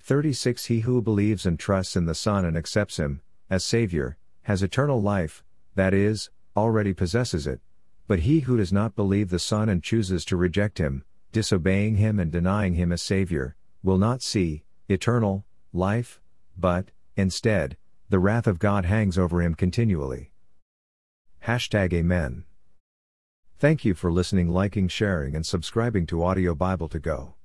36 0.00 0.64
He 0.64 0.80
who 0.80 1.00
believes 1.00 1.46
and 1.46 1.56
trusts 1.56 1.94
in 1.94 2.06
the 2.06 2.16
Son 2.16 2.44
and 2.44 2.56
accepts 2.56 2.96
him, 2.96 3.20
as 3.50 3.64
Savior, 3.64 4.16
has 4.42 4.62
eternal 4.62 5.00
life, 5.00 5.44
that 5.74 5.94
is, 5.94 6.30
already 6.56 6.92
possesses 6.92 7.46
it, 7.46 7.60
but 8.06 8.20
he 8.20 8.40
who 8.40 8.56
does 8.56 8.72
not 8.72 8.96
believe 8.96 9.30
the 9.30 9.38
Son 9.38 9.68
and 9.68 9.82
chooses 9.82 10.24
to 10.24 10.36
reject 10.36 10.78
him, 10.78 11.04
disobeying 11.32 11.96
him 11.96 12.18
and 12.18 12.32
denying 12.32 12.74
him 12.74 12.92
as 12.92 13.02
Savior, 13.02 13.54
will 13.82 13.98
not 13.98 14.22
see 14.22 14.64
eternal 14.88 15.44
life, 15.72 16.20
but, 16.56 16.90
instead, 17.16 17.76
the 18.08 18.18
wrath 18.18 18.46
of 18.46 18.58
God 18.58 18.84
hangs 18.86 19.18
over 19.18 19.42
him 19.42 19.54
continually. 19.54 20.32
Hashtag 21.44 21.92
Amen. 21.92 22.44
Thank 23.58 23.84
you 23.84 23.94
for 23.94 24.10
listening, 24.10 24.48
liking, 24.48 24.88
sharing, 24.88 25.34
and 25.34 25.44
subscribing 25.44 26.06
to 26.06 26.22
Audio 26.22 26.54
Bible 26.54 26.88
to 26.88 26.98
Go. 26.98 27.37